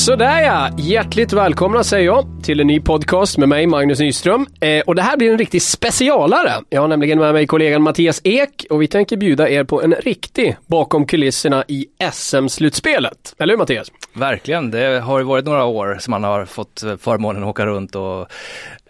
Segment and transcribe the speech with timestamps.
[0.00, 4.46] Sådär ja, hjärtligt välkomna säger jag till en ny podcast med mig Magnus Nyström.
[4.60, 6.52] Eh, och det här blir en riktig specialare.
[6.68, 9.94] Jag har nämligen med mig kollegan Mattias Ek och vi tänker bjuda er på en
[9.94, 13.34] riktig bakom kulisserna i SM-slutspelet.
[13.38, 13.92] Eller hur Mattias?
[14.12, 17.66] Verkligen, det har ju varit några år som man har fått eh, förmånen att åka
[17.66, 18.28] runt och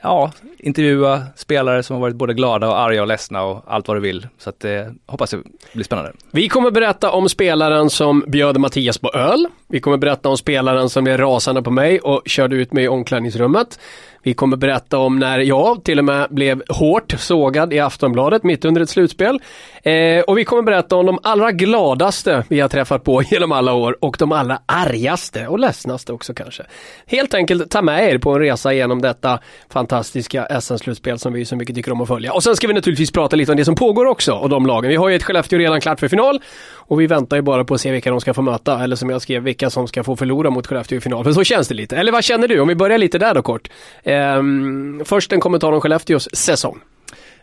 [0.03, 3.97] ja, intervjua spelare som har varit både glada och arga och ledsna och allt vad
[3.97, 4.27] du vill.
[4.39, 5.43] Så att eh, det hoppas jag
[5.73, 6.13] blir spännande.
[6.31, 9.47] Vi kommer berätta om spelaren som bjöd Mattias på öl.
[9.69, 12.89] Vi kommer berätta om spelaren som blev rasande på mig och körde ut mig i
[12.89, 13.79] omklädningsrummet.
[14.23, 18.65] Vi kommer berätta om när jag till och med blev hårt sågad i Aftonbladet mitt
[18.65, 19.41] under ett slutspel.
[19.83, 23.73] Eh, och vi kommer berätta om de allra gladaste vi har träffat på genom alla
[23.73, 26.63] år och de allra argaste och ledsnaste också kanske.
[27.07, 31.57] Helt enkelt ta med er på en resa genom detta fantastiska SM-slutspel som vi så
[31.57, 32.33] mycket tycker om att följa.
[32.33, 34.89] Och sen ska vi naturligtvis prata lite om det som pågår också och de lagen.
[34.89, 36.41] Vi har ju ett Skellefteå redan klart för final
[36.73, 39.11] och vi väntar ju bara på att se vilka de ska få möta eller som
[39.11, 41.25] jag skrev, vilka som ska få förlora mot Skellefteå i final.
[41.25, 41.97] För så känns det lite.
[41.97, 42.61] Eller vad känner du?
[42.61, 43.69] Om vi börjar lite där då kort.
[44.11, 46.81] Um, först en kommentar om Skellefteås säsong.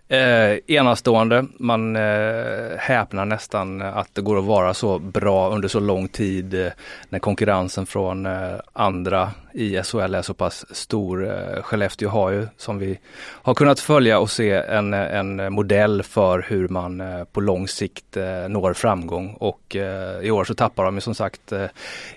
[0.10, 1.46] Eh, enastående.
[1.60, 6.54] Man eh, häpnar nästan att det går att vara så bra under så lång tid
[6.54, 6.72] eh,
[7.10, 11.28] när konkurrensen från eh, andra i SHL är så pass stor.
[11.28, 16.46] Eh, Skellefteå har ju, som vi har kunnat följa och se, en, en modell för
[16.48, 20.86] hur man eh, på lång sikt eh, når framgång och eh, i år så tappar
[20.86, 21.66] de ju som sagt eh,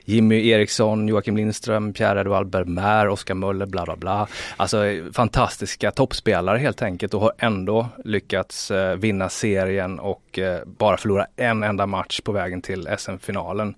[0.05, 4.29] Jimmy Eriksson, Joakim Lindström, Pierre-Edouard Bermer, Oskar Möller, bla bla bla.
[4.57, 10.97] Alltså fantastiska toppspelare helt enkelt och har ändå lyckats eh, vinna serien och eh, bara
[10.97, 13.75] förlora en enda match på vägen till SM-finalen.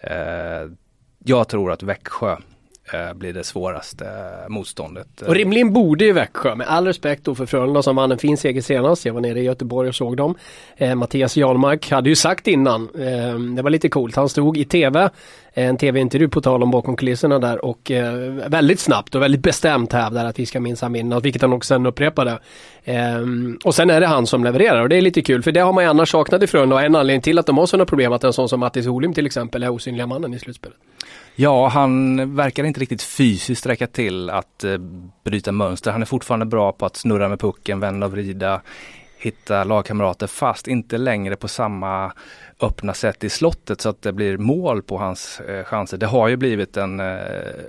[0.00, 0.70] Eh,
[1.24, 2.36] jag tror att Växjö
[3.14, 4.06] blir det svåraste
[4.48, 5.22] motståndet.
[5.22, 8.36] Och rimligen borde ju Växjö, med all respekt då för Frölunda som vann en fin
[8.36, 9.04] seger senast.
[9.04, 10.34] Jag var nere i Göteborg och såg dem.
[10.76, 14.64] Eh, Mattias Jarlmark hade ju sagt innan, eh, det var lite coolt, han stod i
[14.64, 15.10] tv,
[15.52, 18.14] en tv-intervju på tal om bakom kulisserna där och eh,
[18.48, 21.86] väldigt snabbt och väldigt bestämt hävdar att vi ska minsann vinna, vilket han också sen
[21.86, 22.38] upprepade.
[22.84, 22.96] Eh,
[23.64, 25.72] och sen är det han som levererar och det är lite kul för det har
[25.72, 28.24] man ju annars saknat ifrån och en anledning till att de har sådana problem att
[28.24, 30.78] en sån som Mattis Holim till exempel är osynliga mannen i slutspelet.
[31.40, 34.78] Ja, han verkar inte riktigt fysiskt räcka till att eh,
[35.24, 35.90] bryta mönster.
[35.90, 38.60] Han är fortfarande bra på att snurra med pucken, vända och vrida,
[39.18, 42.12] hitta lagkamrater fast inte längre på samma
[42.60, 45.96] öppna sätt i slottet så att det blir mål på hans eh, chanser.
[45.96, 47.06] Det har ju blivit en eh,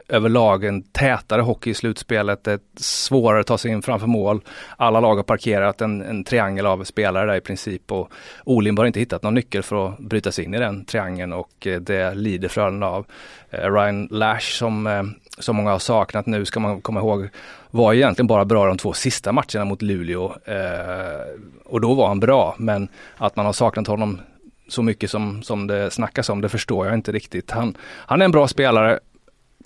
[0.07, 2.43] överlag en tätare hockey i slutspelet.
[2.43, 4.41] Det är svårare att ta sig in framför mål.
[4.77, 8.11] Alla lag har parkerat en, en triangel av spelare där i princip och
[8.43, 11.67] Olin har inte hittat någon nyckel för att bryta sig in i den triangeln och
[11.67, 13.05] eh, det lider Frölunda av.
[13.49, 15.03] Eh, Ryan Lash som, eh,
[15.39, 17.29] som många har saknat nu ska man komma ihåg
[17.71, 20.33] var egentligen bara bra de två sista matcherna mot Luleå.
[20.45, 21.21] Eh,
[21.65, 24.21] och då var han bra men att man har saknat honom
[24.67, 27.51] så mycket som, som det snackas om, det förstår jag inte riktigt.
[27.51, 28.99] Han, han är en bra spelare,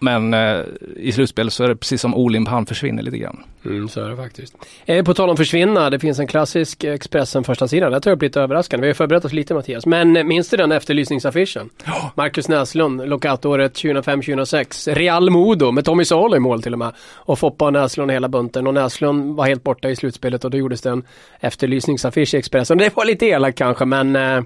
[0.03, 0.59] men eh,
[0.95, 3.43] i slutspel så är det precis som Olimp, han försvinner lite grann.
[3.65, 4.55] Mm, så är det faktiskt.
[4.85, 7.91] Eh, på tal om försvinna, det finns en klassisk Expressen första sidan.
[7.91, 8.87] Det tar upp lite överraskande.
[8.87, 9.85] Vi har förberett oss lite Mattias.
[9.85, 11.69] Men eh, minns du den efterlysningsaffischen?
[11.85, 12.05] Oh.
[12.15, 14.93] Marcus Näslund, lockoutåret 2005-2006.
[14.93, 16.93] Real Modo med Tommy Salo i mål till och med.
[17.13, 18.67] Och Foppa och Näslund hela bunten.
[18.67, 21.03] Och Näslund var helt borta i slutspelet och då gjordes det en
[21.39, 22.77] efterlysningsaffisch i Expressen.
[22.77, 24.41] Det var lite elakt kanske men eh,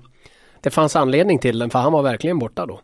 [0.68, 2.80] det fanns anledning till den för han var verkligen borta då.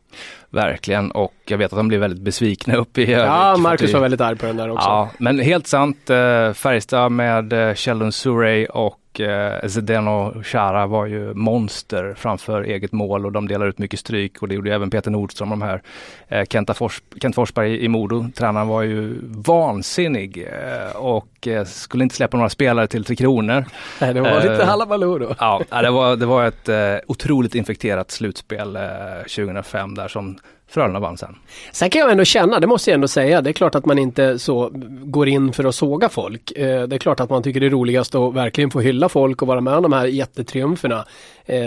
[0.50, 4.22] Verkligen och jag vet att de blev väldigt besvikna uppe i Ja, Marcus var väldigt
[4.22, 4.88] arg på den där också.
[4.90, 6.10] Ja, men helt sant.
[6.10, 12.62] Eh, Färjestad med eh, Sheldon Surrey och och eh, Zdeno Chara var ju monster framför
[12.62, 15.62] eget mål och de delar ut mycket stryk och det gjorde även Peter Nordström de
[15.62, 15.82] här.
[16.28, 22.04] Eh, Kenta Fors, Kent Forsberg i, Modo, tränaren var ju vansinnig eh, och eh, skulle
[22.04, 23.66] inte släppa några spelare till Tre Kronor.
[24.02, 25.36] Nej, det var lite eh, halabaloo då.
[25.40, 28.78] Ja, det var, det var ett eh, otroligt infekterat slutspel
[29.24, 30.38] 2005 där som
[30.68, 31.36] Frölunda vann sen.
[31.72, 34.00] Sen kan jag ändå känna, det måste jag ändå säga, det är klart att man
[34.00, 34.70] inte så
[35.04, 36.52] går in för att såga folk.
[36.52, 39.42] Eh, det är klart att man tycker det är roligast att verkligen få hylla folk
[39.42, 41.06] och vara med om de här jättetriumferna.
[41.46, 41.60] Eh,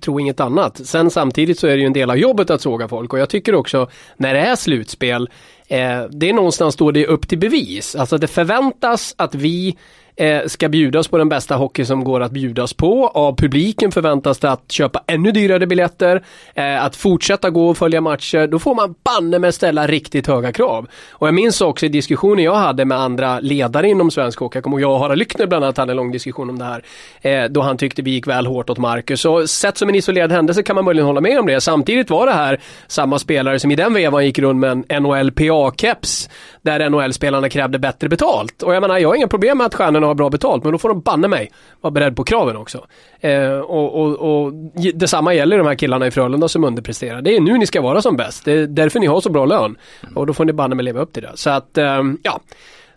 [0.00, 0.86] tro inget annat.
[0.86, 3.28] Sen samtidigt så är det ju en del av jobbet att såga folk och jag
[3.28, 5.28] tycker också när det är slutspel,
[5.68, 7.96] eh, det är någonstans då det är upp till bevis.
[7.96, 9.76] Alltså det förväntas att vi
[10.20, 13.08] Eh, ska bjudas på den bästa hockey som går att bjudas på.
[13.08, 16.22] Av publiken förväntas det att köpa ännu dyrare biljetter,
[16.54, 18.46] eh, att fortsätta gå och följa matcher.
[18.46, 20.86] Då får man banne med ställa riktigt höga krav.
[21.10, 24.64] Och jag minns också i diskussioner jag hade med andra ledare inom svensk hockey, jag
[24.64, 26.84] kommer ihåg jag och Harald Lyckner bland annat hade en lång diskussion om det här,
[27.20, 29.20] eh, då han tyckte vi gick väl hårt åt Marcus.
[29.20, 31.60] Så sett som en isolerad händelse kan man möjligen hålla med om det.
[31.60, 35.30] Samtidigt var det här samma spelare som i den vevan gick runt med en NHL
[35.30, 36.28] PA-keps
[36.62, 38.62] där NHL-spelarna krävde bättre betalt.
[38.62, 40.78] Och jag menar, jag har inga problem med att stjärnorna har bra betalt, men då
[40.78, 42.86] får de banne mig vara beredd på kraven också.
[43.20, 44.52] Eh, och, och, och
[44.94, 47.22] detsamma gäller de här killarna i Frölunda som underpresterar.
[47.22, 48.44] Det är nu ni ska vara som bäst.
[48.44, 49.76] Det är därför ni har så bra lön.
[50.14, 51.32] Och då får ni banne mig leva upp till det.
[51.34, 52.40] Så att, eh, ja.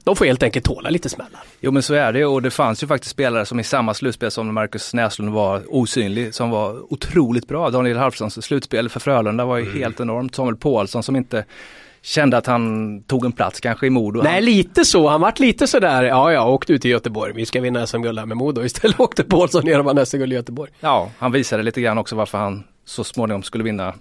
[0.06, 1.42] De får helt enkelt tåla lite smällar.
[1.60, 4.32] Jo men så är det och det fanns ju faktiskt spelare som i samma slutspel
[4.32, 7.70] som Marcus Näslund var osynlig, som var otroligt bra.
[7.70, 9.78] Daniel Halfsons slutspel för Frölunda var ju mm.
[9.78, 10.36] helt enormt.
[10.36, 11.46] Samuel Paulsson som inte
[12.04, 14.22] kände att han tog en plats kanske i Modo.
[14.22, 15.08] Nej, lite så.
[15.10, 17.34] Han vart lite sådär, ja, ja, åkte ut till Göteborg.
[17.34, 18.64] Vi ska vinna SM-guld här med Modo.
[18.66, 20.72] Istället åkte Paulsson ner och vann SM-guld i Göteborg.
[20.80, 23.94] Ja, han visade lite grann också varför han så småningom skulle vinna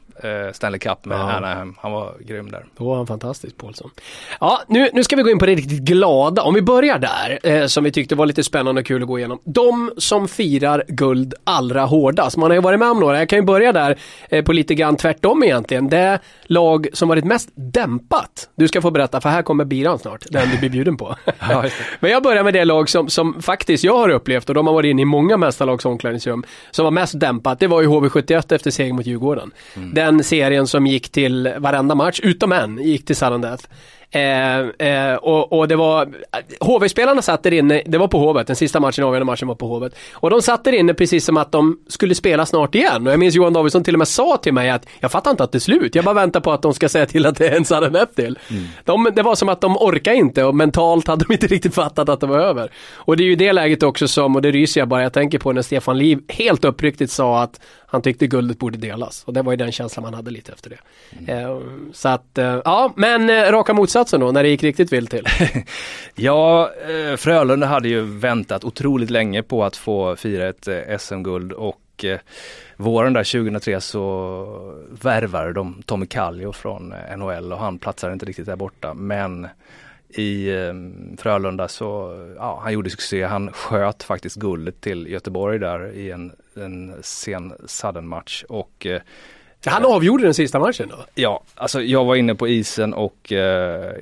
[0.52, 1.32] Stanley Cup med ja.
[1.32, 1.74] Anaheim.
[1.80, 2.64] Han var grym där.
[2.76, 3.90] Då var han fantastisk, Paulsson.
[4.40, 6.42] Ja, nu, nu ska vi gå in på det riktigt glada.
[6.42, 9.18] Om vi börjar där, eh, som vi tyckte var lite spännande och kul att gå
[9.18, 9.38] igenom.
[9.44, 12.36] De som firar guld allra hårdast.
[12.36, 13.18] Man har ju varit med om några.
[13.18, 13.98] Jag kan ju börja där
[14.28, 15.88] eh, på lite grann tvärtom egentligen.
[15.88, 18.48] Det lag som varit mest dämpat.
[18.54, 20.24] Du ska få berätta, för här kommer biran snart.
[20.30, 21.16] Den du blir bjuden på.
[21.40, 21.64] ja,
[22.00, 24.74] Men jag börjar med det lag som, som faktiskt jag har upplevt, och de har
[24.74, 27.60] varit inne i många mästarlags omklädningsrum, som var mest dämpat.
[27.60, 29.50] Det var ju HV71 efter seger mot Djurgården.
[29.76, 29.94] Mm.
[29.94, 33.64] Den den serien som gick till varenda match, utom en, gick till sudden death.
[34.14, 36.08] Eh, eh, och, och, det var,
[36.60, 39.68] HV-spelarna satt där inne, det var på Hovet, den sista matchen, avgörande matchen var på
[39.68, 39.94] Hovet.
[40.14, 43.06] Och de satt där inne precis som att de skulle spela snart igen.
[43.06, 45.44] Och jag minns Johan Davidsson till och med sa till mig att jag fattar inte
[45.44, 47.48] att det är slut, jag bara väntar på att de ska säga till att det
[47.48, 48.38] är en sudden death till.
[48.50, 48.64] Mm.
[48.84, 52.08] De, det var som att de orkade inte och mentalt hade de inte riktigt fattat
[52.08, 52.70] att det var över.
[52.94, 55.38] Och det är ju det läget också som, och det ryser jag bara jag tänker
[55.38, 57.60] på när Stefan Liv helt uppriktigt sa att
[57.92, 59.24] han tyckte guldet borde delas.
[59.24, 60.78] Och det var ju den känslan man hade lite efter det.
[61.18, 61.46] Mm.
[61.46, 61.58] Eh,
[61.92, 65.26] så att, eh, ja, men eh, raka motsatsen då, när det gick riktigt vilt till.
[66.14, 71.52] ja, eh, Frölunda hade ju väntat otroligt länge på att få fira ett eh, SM-guld
[71.52, 72.18] och eh,
[72.76, 78.46] våren där 2003 så värvade de Tommy Kallio från NHL och han platsade inte riktigt
[78.46, 78.94] där borta.
[78.94, 79.48] Men
[80.08, 80.50] i
[81.18, 83.24] Frölunda så, ja han gjorde succé.
[83.24, 88.86] Han sköt faktiskt guldet till Göteborg där i en, en sen sudden match och
[89.66, 90.96] han avgjorde den sista matchen då?
[91.14, 93.92] Ja, alltså jag var inne på isen och eh,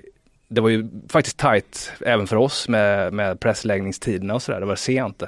[0.49, 4.61] det var ju faktiskt tight även för oss med, med pressläggningstiderna och sådär.
[4.61, 5.23] Det var sent.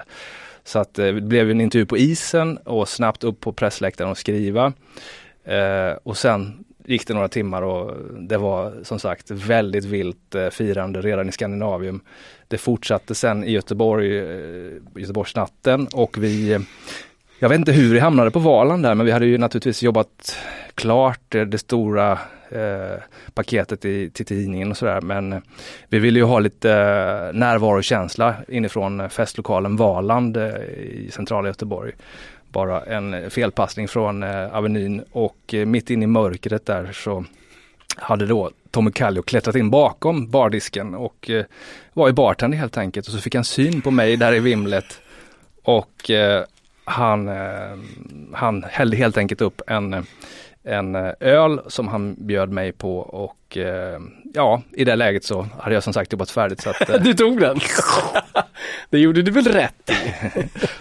[0.65, 4.19] Så att eh, det blev en intervju på isen och snabbt upp på pressläktaren och
[4.19, 4.73] skriva.
[5.45, 10.49] Eh, och sen gick det några timmar och det var som sagt väldigt vilt eh,
[10.49, 12.01] firande redan i Skandinavium.
[12.49, 16.59] Det fortsatte sen i Göteborg, eh, Göteborgsnatten och vi
[17.43, 20.39] jag vet inte hur vi hamnade på Valand där men vi hade ju naturligtvis jobbat
[20.75, 22.13] klart det stora
[22.51, 23.03] eh,
[23.35, 25.01] paketet i, till tidningen och sådär.
[25.01, 25.43] Men
[25.89, 31.93] vi ville ju ha lite eh, närvarokänsla inifrån eh, festlokalen Valand eh, i centrala Göteborg.
[32.49, 37.25] Bara en felpassning från eh, Avenyn och eh, mitt in i mörkret där så
[37.97, 41.45] hade då Tommy Kallio klättrat in bakom bardisken och eh,
[41.93, 43.07] var i bartender helt enkelt.
[43.07, 45.01] Och så fick han syn på mig där i vimlet
[45.63, 46.45] och eh,
[46.85, 47.79] han, eh,
[48.33, 50.07] han hällde helt enkelt upp en,
[50.65, 54.01] en öl som han bjöd mig på och eh,
[54.35, 56.61] ja, i det läget så hade jag som sagt jobbat färdigt.
[56.61, 57.59] Så att, eh, du tog den?
[58.91, 59.95] det gjorde du väl rätt i?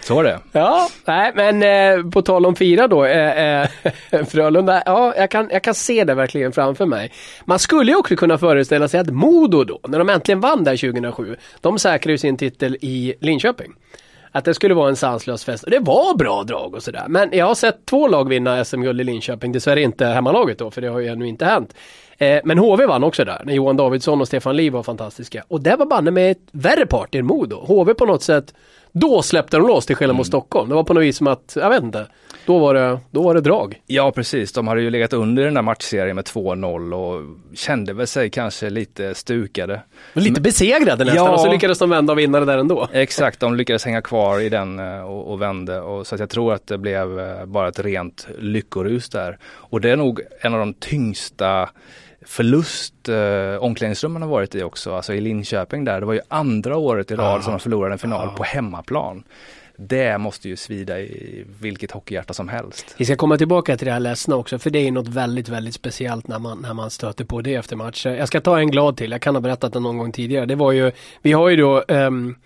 [0.00, 0.38] så var det.
[0.52, 3.62] Ja, nej men eh, på tal om fira då, eh,
[4.10, 7.12] eh, Frölunda, ja jag kan, jag kan se det verkligen framför mig.
[7.44, 10.76] Man skulle ju också kunna föreställa sig att Modo då, när de äntligen vann där
[10.76, 13.72] 2007, de säkrade ju sin titel i Linköping
[14.32, 15.64] att det skulle vara en sanslös fest.
[15.64, 17.04] Och det var bra drag och sådär.
[17.08, 19.52] Men jag har sett två lag vinna SM-guld i Linköping.
[19.52, 21.74] Dessvärre inte hemmalaget då, för det har ju ännu inte hänt.
[22.18, 25.44] Eh, men HV vann också där, när Johan Davidsson och Stefan Liv var fantastiska.
[25.48, 27.64] Och det var banne med ett värre party än Modo.
[27.66, 28.54] HV på något sätt,
[28.92, 30.30] då släppte de loss till skillnad mot mm.
[30.30, 30.68] Stockholm.
[30.68, 32.06] Det var på något vis som att, jag vet inte,
[32.46, 33.80] då var det, då var det drag.
[33.86, 38.06] Ja precis, de hade ju legat under den där matchserien med 2-0 och kände väl
[38.06, 39.82] sig kanske lite stukade.
[40.14, 42.88] Men lite besegrade nästan ja, och så lyckades de vända och vinna det där ändå.
[42.92, 46.30] Exakt, de lyckades hänga kvar i den eh, och, och vände och så att jag
[46.30, 49.38] tror att det blev eh, bara ett rent lyckorus där.
[49.44, 51.68] Och det är nog en av de tyngsta
[52.26, 56.00] förlust eh, omklädningsrummen har varit i också, alltså i Linköping där.
[56.00, 57.42] Det var ju andra året i rad ah.
[57.42, 58.36] som de förlorade en final ah.
[58.36, 59.24] på hemmaplan.
[59.88, 62.94] Det måste ju svida i vilket hockeyhjärta som helst.
[62.98, 65.74] Vi ska komma tillbaka till det här ledsna också, för det är något väldigt, väldigt
[65.74, 68.06] speciellt när man, när man stöter på det efter match.
[68.06, 70.46] Jag ska ta en glad till, jag kan ha berättat det någon gång tidigare.
[70.46, 72.36] Det var ju, vi har ju då um,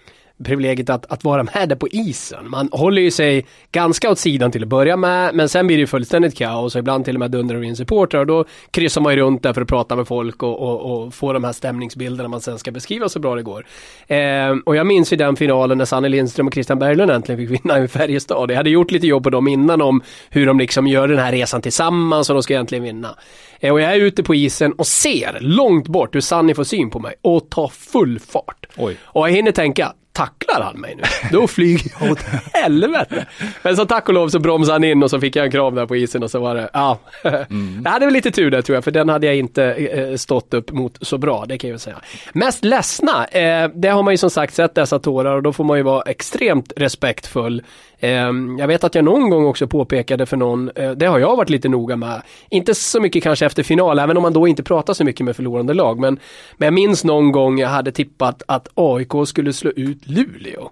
[0.44, 2.50] privilegiet att, att vara med där på isen.
[2.50, 5.86] Man håller ju sig ganska åt sidan till att börja med, men sen blir det
[5.86, 9.20] fullständigt kaos och ibland till och med dundrar in supportrar och då kryssar man ju
[9.20, 12.40] runt där för att prata med folk och, och, och få de här stämningsbilderna man
[12.40, 13.66] sen ska beskriva så bra det går.
[14.06, 17.64] Eh, och jag minns ju den finalen när Sanne Lindström och Christian Berglund äntligen fick
[17.64, 18.50] vinna i Färjestad.
[18.50, 21.32] Jag hade gjort lite jobb på dem innan om hur de liksom gör den här
[21.32, 23.16] resan tillsammans och de ska egentligen vinna.
[23.60, 26.90] Eh, och jag är ute på isen och ser långt bort hur Sanni får syn
[26.90, 28.66] på mig och tar full fart.
[28.76, 28.96] Oj.
[29.02, 31.02] Och jag hinner tänka, tacklar han mig nu?
[31.38, 32.18] Då flyger jag åt
[32.52, 33.26] helvete.
[33.62, 35.74] Men så tack och lov så bromsade han in och så fick jag en kram
[35.74, 36.98] där på isen och så var det, ja.
[37.50, 37.82] Mm.
[37.84, 40.54] Jag hade väl lite tur där tror jag, för den hade jag inte eh, stått
[40.54, 41.96] upp mot så bra, det kan jag säga.
[42.32, 45.64] Mest ledsna, eh, det har man ju som sagt sett dessa tårar och då får
[45.64, 47.62] man ju vara extremt respektfull
[48.00, 51.36] Ehm, jag vet att jag någon gång också påpekade för någon, eh, det har jag
[51.36, 54.62] varit lite noga med, inte så mycket kanske efter final, även om man då inte
[54.62, 56.18] pratar så mycket med förlorande lag, men,
[56.56, 60.70] men jag minns någon gång jag hade tippat att AIK skulle slå ut Luleå.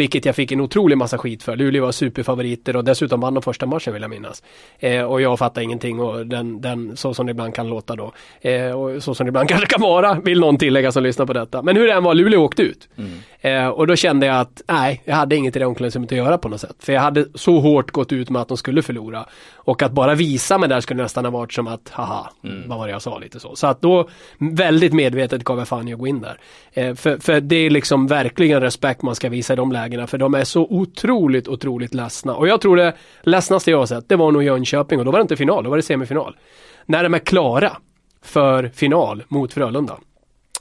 [0.00, 1.56] Vilket jag fick en otrolig massa skit för.
[1.56, 4.42] Luleå var superfavoriter och dessutom vann de första matchen vill jag minnas.
[4.78, 8.12] Eh, och jag fattar ingenting och den, den, så som det ibland kan låta då.
[8.40, 11.32] Eh, och så som det ibland kanske kan vara, vill någon tillägga som lyssnar på
[11.32, 11.62] detta.
[11.62, 12.88] Men hur det än var, Luleå åkte ut.
[12.96, 13.10] Mm.
[13.40, 16.38] Eh, och då kände jag att, nej, jag hade inget i det omklädningsrummet att göra
[16.38, 16.76] på något sätt.
[16.78, 19.26] För jag hade så hårt gått ut med att de skulle förlora.
[19.54, 22.68] Och att bara visa mig där skulle nästan ha varit som att, haha, mm.
[22.68, 23.56] vad var det jag sa lite så.
[23.56, 26.38] Så att då, väldigt medvetet gav jag fan i att gå in där.
[26.72, 30.06] Eh, för, för det är liksom verkligen respekt man ska visa i de lägena.
[30.06, 32.34] För de är så otroligt, otroligt ledsna.
[32.34, 34.98] Och jag tror det ledsnaste jag har sett, det var nog Jönköping.
[34.98, 36.36] Och då var det inte final, då var det semifinal.
[36.86, 37.76] När de är klara
[38.22, 39.96] för final mot Frölunda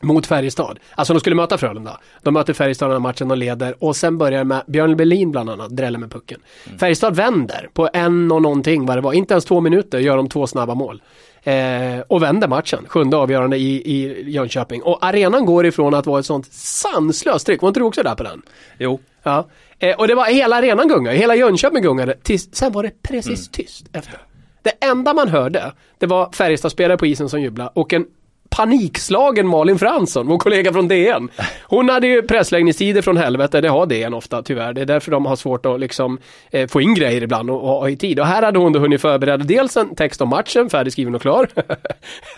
[0.02, 0.80] mot Färjestad.
[0.96, 2.00] Alltså de skulle möta Frölunda.
[2.22, 5.70] De möter Färjestad den matchen och leder och sen börjar med Björn Berlin bland annat
[5.70, 6.40] drälla med pucken.
[6.66, 6.80] Mm.
[6.80, 10.30] Färjestad vänder på en och någonting vad det var, inte ens två minuter gör de
[10.30, 11.02] två snabba mål.
[11.44, 14.84] Eh, och vänder matchen, sjunde avgörande i, i Jönköping.
[14.84, 18.16] Och arenan går ifrån att vara ett sånt sanslöst tryck, var inte du också där
[18.16, 18.42] på den?
[18.78, 19.00] Jo.
[19.24, 19.48] Ja.
[19.80, 23.28] Eh, och det var hela arenan gungade, hela Jönköping gungade, tills, sen var det precis
[23.28, 23.52] mm.
[23.52, 24.20] tyst efter.
[24.62, 28.06] Det enda man hörde, det var Färjestad-spelare på isen som jublade och en
[28.50, 31.30] panikslagen Malin Fransson, vår kollega från DN.
[31.64, 34.74] Hon hade ju pressläggningstider från helvete, det har DN ofta tyvärr.
[34.74, 36.20] Det är därför de har svårt att liksom
[36.52, 38.20] eh, få in grejer ibland och, ha i tid.
[38.20, 41.50] Och här hade hon då hunnit förbereda dels en text om matchen, färdigskriven och klar.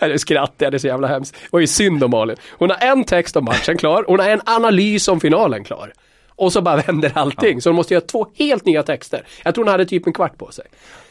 [0.00, 1.36] det skrattar jag, det är så jävla hemskt.
[1.50, 2.36] Och ju synd om Malin.
[2.50, 5.92] Hon har en text om matchen klar, hon har en analys om finalen klar.
[6.36, 7.54] Och så bara vänder allting.
[7.54, 7.60] Ja.
[7.60, 9.26] Så hon måste göra två helt nya texter.
[9.44, 10.64] Jag tror hon hade typ en kvart på sig.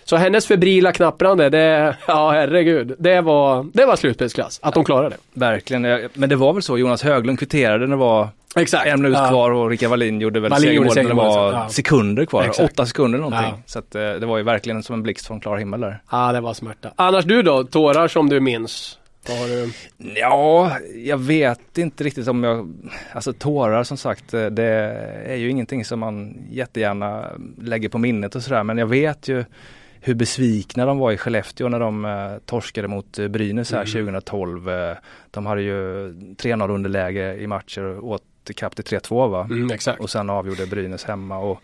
[0.04, 4.60] Så hennes febrila knapprande, det, ja herregud, det var, det var slutspelsklass.
[4.64, 5.40] Att de klarade det.
[5.40, 8.88] Verkligen, men det var väl så, Jonas Höglund kvitterade när det var Exakt.
[8.88, 9.30] en minut ja.
[9.30, 11.70] kvar och Rickard Wallin gjorde väl segermål när det var ja.
[11.70, 12.72] sekunder kvar, Exakt.
[12.72, 13.52] åtta sekunder någonting.
[13.52, 13.64] Ja.
[13.66, 16.02] Så att, eh, det var ju verkligen som en blixt från klar himmel där.
[16.12, 16.92] Ja, det var smärta.
[16.96, 18.98] Annars du då, tårar som du minns?
[19.28, 19.72] Du...
[20.16, 22.74] Ja, jag vet inte riktigt om jag,
[23.14, 24.64] alltså tårar som sagt, eh, det
[25.26, 27.26] är ju ingenting som man jättegärna
[27.62, 29.46] lägger på minnet och sådär, men jag vet ju
[30.02, 34.06] hur besvikna de var i Skellefteå när de eh, torskade mot eh, Brynäs här mm.
[34.06, 34.70] 2012.
[34.70, 34.96] Eh,
[35.32, 39.48] de hade ju 3-0 underläge i matcher och åt ikapp till 3-2 va?
[39.52, 41.38] Mm, och sen avgjorde Brynäs hemma.
[41.38, 41.62] Och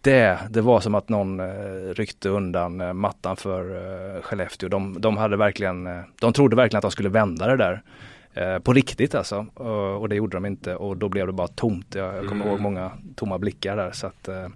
[0.00, 3.74] det, det var som att någon eh, ryckte undan eh, mattan för
[4.16, 4.68] eh, Skellefteå.
[4.68, 7.82] De, de, hade verkligen, de trodde verkligen att de skulle vända det där.
[8.36, 9.46] Eh, på riktigt alltså.
[9.54, 11.94] Och, och, det gjorde de inte och då blev det bara tomt.
[11.94, 12.48] Jag, jag kommer mm.
[12.48, 13.90] ihåg många tomma blickar där.
[13.90, 14.48] Så att, eh,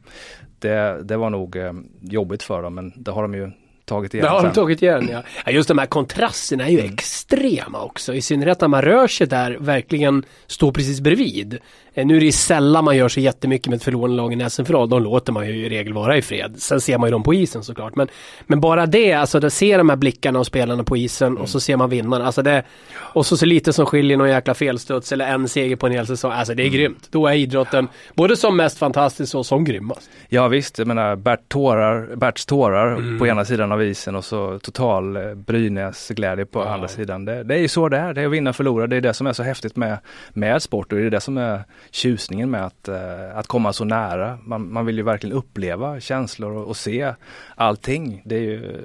[0.59, 3.51] det, det var nog eh, jobbigt för dem men det har de ju
[3.85, 4.25] tagit igen.
[4.25, 5.23] Det har de tagit igen ja.
[5.47, 5.53] ja.
[5.53, 6.93] Just de här kontrasterna är ju mm.
[6.93, 8.15] extrema också.
[8.15, 11.59] I synnerhet när man rör sig där, verkligen står precis bredvid.
[11.95, 14.89] Eh, nu är det sällan man gör så jättemycket med ett förlorande lag i SM-final.
[14.89, 16.55] De låter man ju i regel vara i fred.
[16.59, 17.97] Sen ser man ju dem på isen såklart.
[17.97, 18.09] Men,
[18.47, 21.43] men bara det, alltså att se de här blickarna och spelarna på isen mm.
[21.43, 22.27] och så ser man vinnarna.
[22.27, 22.63] Alltså det,
[22.99, 26.07] och så så lite som skiljer någon jäkla felstuds eller en seger på en hel
[26.07, 26.33] säsong.
[26.33, 26.79] Alltså det är mm.
[26.79, 27.09] grymt.
[27.11, 30.11] Då är idrotten både som mest fantastisk och som grymmast.
[30.29, 33.19] Ja visst, jag menar Bert tårar, Berts tårar mm.
[33.19, 36.69] på ena sidan av isen och så total eh, Brynäs glädje på ja.
[36.69, 37.25] andra sidan.
[37.25, 38.15] Det, det är ju så det är.
[38.15, 38.87] Det är att vinna och förlora.
[38.87, 39.99] Det är det som är så häftigt med,
[40.33, 43.85] med sport och det är det som är tjusningen med att, uh, att komma så
[43.85, 44.39] nära.
[44.45, 47.15] Man, man vill ju verkligen uppleva känslor och, och, se
[47.55, 48.23] allting.
[48.25, 48.81] Det är ju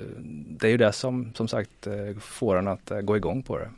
[0.59, 3.57] det, är ju det som som sagt uh, får en att uh, gå igång på
[3.57, 3.69] det.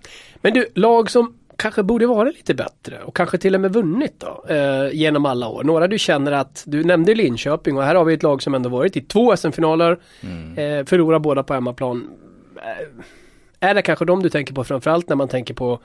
[0.41, 4.13] Men du, lag som kanske borde vara lite bättre och kanske till och med vunnit
[4.17, 5.63] då eh, genom alla år.
[5.63, 8.69] Några du känner att, du nämnde Linköping och här har vi ett lag som ändå
[8.69, 10.57] varit i två SM-finaler, mm.
[10.57, 12.09] eh, förlorar båda på hemmaplan.
[12.55, 15.79] Eh, är det kanske de du tänker på framförallt när man tänker på,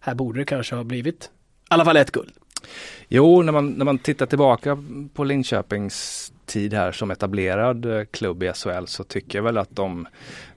[0.00, 1.28] här borde det kanske ha blivit i
[1.68, 2.32] alla fall ett guld?
[3.08, 4.78] Jo, när man, när man tittar tillbaka
[5.14, 9.76] på Linköpings tid här som etablerad eh, klubb i SHL så tycker jag väl att
[9.76, 10.06] de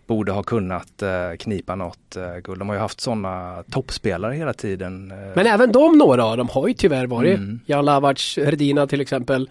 [0.08, 2.60] borde ha kunnat eh, knipa något eh, guld.
[2.60, 5.08] De har ju haft sådana toppspelare hela tiden.
[5.08, 7.38] Men även de några av dem har ju tyvärr varit.
[7.38, 7.60] Mm.
[7.66, 9.50] Jan Lavac, Herdina till exempel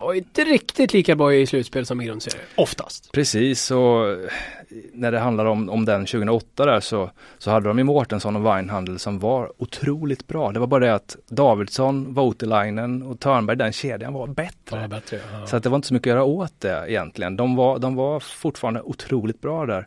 [0.00, 3.12] var inte riktigt lika bra i slutspel som i grundserie, oftast.
[3.12, 4.16] Precis, och
[4.92, 8.46] när det handlar om, om den 2008 där så, så hade de ju Mårtensson och
[8.46, 10.52] Weinhandel som var otroligt bra.
[10.52, 14.80] Det var bara det att Davidsson, Voutilainen och Törnberg, den kedjan var bättre.
[14.80, 15.46] Var bättre ja.
[15.46, 17.36] Så att det var inte så mycket att göra åt det egentligen.
[17.36, 19.86] De var, de var fortfarande otroligt bra där.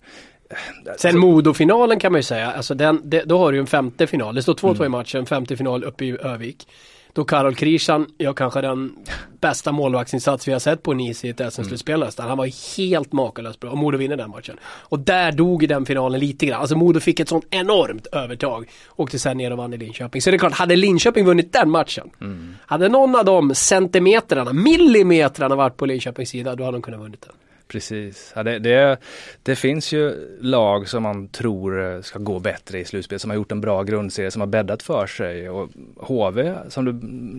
[0.98, 4.08] Sen Modo-finalen kan man ju säga, alltså den, det, då har du ju en femte
[4.08, 4.36] final.
[4.36, 4.86] Det står 2-2 mm.
[4.86, 6.68] i matchen, femte final uppe i Övik.
[7.14, 8.96] Då Karol Krishan gör kanske den
[9.42, 12.06] bästa målvaktsinsats vi har sett på en is i ett SM-slutspel mm.
[12.06, 12.28] nästan.
[12.28, 14.58] Han var helt makalöst bra och Modo vinner den matchen.
[14.64, 16.62] Och där dog i den finalen lite grann.
[16.62, 18.70] Alltså Modo fick ett sånt enormt övertag.
[18.96, 20.22] Åkte sen ner och vann i Linköping.
[20.22, 22.10] Så det är klart, hade Linköping vunnit den matchen.
[22.22, 22.56] Mm.
[22.66, 27.22] Hade någon av de centimetrarna, millimetrarna varit på Linköpings sida, då hade de kunnat vunnit
[27.22, 27.32] den.
[27.74, 28.34] Precis.
[28.36, 28.98] Ja, det, det,
[29.44, 33.52] det, finns ju lag som man tror ska gå bättre i slutspel, som har gjort
[33.52, 35.50] en bra grundserie, som har bäddat för sig.
[35.50, 36.94] Och HV, som du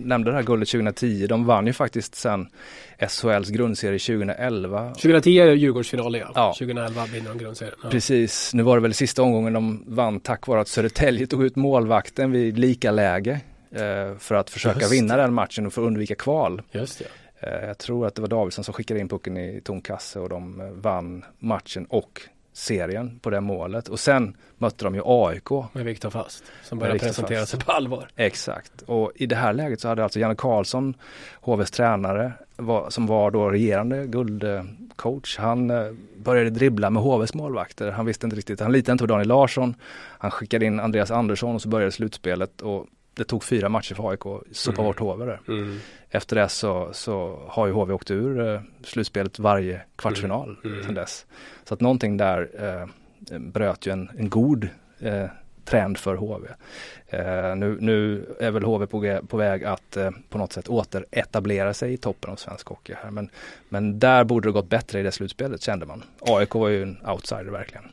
[0.07, 2.47] nämnde det här guldet 2010, de vann ju faktiskt sen
[2.99, 4.89] SHLs grundserie 2011.
[4.89, 6.31] 2010 är Djurgårdsfinalen ja.
[6.35, 6.53] ja.
[6.59, 7.75] 2011 vinner de grundserien.
[7.83, 7.89] Ja.
[7.89, 11.55] Precis, nu var det väl sista omgången de vann tack vare att Södertälje tog ut
[11.55, 13.39] målvakten vid lika läge
[13.71, 16.61] eh, för att försöka vinna den matchen och för att undvika kval.
[16.71, 17.05] Just det.
[17.45, 20.29] Eh, jag tror att det var Davidsson som skickade in pucken i tom kasse och
[20.29, 22.21] de eh, vann matchen och
[22.53, 23.87] serien på det målet.
[23.87, 25.49] Och sen mötte de ju AIK.
[25.73, 27.51] Med Viktor Fast som började presentera fast.
[27.51, 28.07] sig på allvar.
[28.15, 28.81] Exakt.
[28.81, 30.93] Och i det här läget så hade alltså Janne Karlsson,
[31.41, 35.37] HVs tränare, var, som var då regerande guldcoach.
[35.37, 37.91] Han eh, började dribbla med HVs målvakter.
[37.91, 39.75] Han visste inte riktigt, han litade inte på Daniel Larsson.
[40.17, 42.61] Han skickade in Andreas Andersson och så började slutspelet.
[42.61, 44.85] Och det tog fyra matcher för AIK att sopa mm.
[44.85, 45.39] bort HV där.
[45.47, 45.79] Mm.
[46.09, 50.73] Efter det så, så har ju HV åkt ur eh, slutspelet varje kvartsfinal mm.
[50.73, 50.85] mm.
[50.85, 51.25] sedan dess.
[51.63, 52.87] Så att någonting där eh,
[53.39, 54.69] bröt ju en, en god
[54.99, 55.25] eh,
[55.65, 56.47] trend för HV.
[57.07, 61.73] Eh, nu, nu är väl HV på, på väg att eh, på något sätt återetablera
[61.73, 63.11] sig i toppen av svensk hockey här.
[63.11, 63.29] Men,
[63.69, 66.03] men där borde det gått bättre i det slutspelet kände man.
[66.19, 67.83] AIK var ju en outsider verkligen.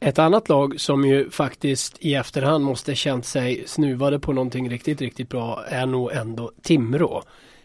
[0.00, 5.00] Ett annat lag som ju faktiskt i efterhand måste känt sig snuvade på någonting riktigt,
[5.00, 7.22] riktigt bra är nog ändå Timrå.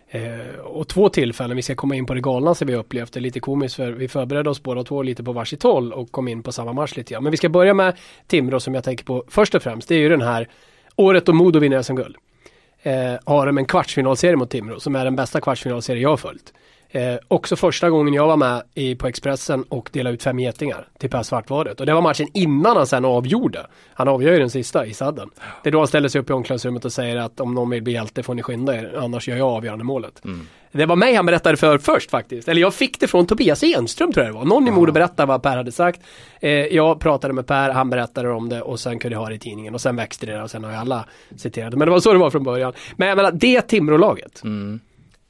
[0.09, 3.19] Eh, och två tillfällen, vi ska komma in på det galna som vi upplevt, det
[3.19, 6.27] är lite komiskt för vi förberedde oss båda två lite på varsitt håll och kom
[6.27, 7.23] in på samma match lite grann.
[7.23, 9.99] Men vi ska börja med Timrå som jag tänker på först och främst, det är
[9.99, 10.47] ju den här
[10.95, 12.15] året då Modo vinner SM-guld.
[12.83, 16.53] Eh, har de en kvartsfinalserie mot Timrå som är den bästa kvartsfinalserie jag har följt.
[16.93, 20.87] Eh, också första gången jag var med i, på Expressen och delade ut fem getingar
[20.99, 21.79] till Per Svartvadet.
[21.79, 23.67] Och det var matchen innan han sen avgjorde.
[23.93, 25.29] Han avgör ju den sista i sadden.
[25.63, 27.83] Det är då han ställer sig upp i omklädningsrummet och säger att om någon vill
[27.83, 30.25] bli hjälte får ni skynda er, annars gör jag avgörande målet.
[30.25, 30.47] Mm.
[30.71, 32.47] Det var mig han berättade för först faktiskt.
[32.47, 34.45] Eller jag fick det från Tobias Enström tror jag det var.
[34.45, 36.01] Någon i Modo berättade vad Per hade sagt.
[36.39, 39.35] Eh, jag pratade med Per, han berättade om det och sen kunde jag ha det
[39.35, 41.77] i tidningen och sen växte det och sen har ju alla citerat det.
[41.77, 42.73] Men det var så det var från början.
[42.95, 44.43] Men jag menar, det Timrå-laget.
[44.43, 44.79] Mm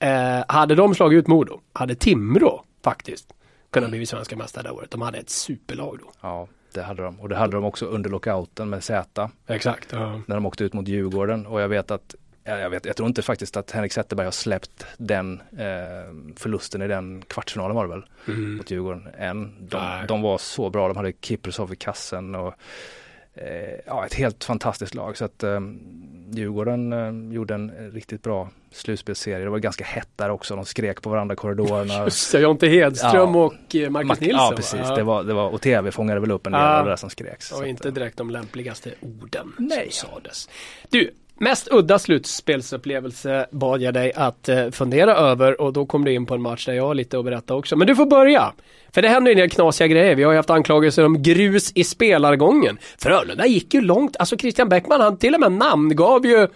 [0.02, 3.34] Eh, hade de slagit ut Modo, hade Timrå faktiskt
[3.70, 4.92] kunnat bli svenska mästare det året.
[4.92, 6.12] De hade ett superlag då.
[6.22, 7.20] Ja, det hade de.
[7.20, 9.30] Och det hade de också under lockouten med Z.
[9.48, 9.92] Exakt.
[9.92, 10.22] Ja.
[10.28, 11.46] När de åkte ut mot Djurgården.
[11.46, 14.86] Och jag vet att jag, vet, jag tror inte faktiskt att Henrik Zetterberg har släppt
[14.98, 18.06] den eh, förlusten i den kvartsfinalen var det väl?
[18.28, 18.56] Mm.
[18.56, 19.56] Mot Djurgården än.
[19.60, 22.54] De, de, var så bra, de hade Kiprusov i kassen och
[23.86, 25.17] ja, ett helt fantastiskt lag.
[25.17, 25.60] Så att eh,
[26.34, 29.44] Djurgården eh, gjorde en riktigt bra slutspelsserie.
[29.44, 30.56] Det var ganska hett där också.
[30.56, 31.94] De skrek på varandra i korridorerna.
[32.04, 33.46] Just det, Jonte Hedström ja.
[33.46, 34.39] och eh, Marcus Nilsson.
[34.39, 34.80] Ja, precis.
[34.84, 34.96] Ja.
[34.96, 36.78] Det var, det var, och tv fångade väl upp en del ja.
[36.78, 37.52] av det där som skreks.
[37.52, 39.88] Och inte direkt de lämpligaste orden Nej.
[39.91, 40.50] som sades.
[40.89, 41.12] Du,
[41.42, 46.26] Mest udda slutspelsupplevelse bad jag dig att eh, fundera över och då kom du in
[46.26, 47.76] på en match där jag har lite att berätta också.
[47.76, 48.54] Men du får börja!
[48.94, 50.16] För det händer ju en del knasiga grejer.
[50.16, 52.78] Vi har ju haft anklagelser om grus i spelargången.
[52.98, 54.18] Frölunda gick ju långt.
[54.20, 56.48] Alltså Christian Bäckman han till och med namngav ju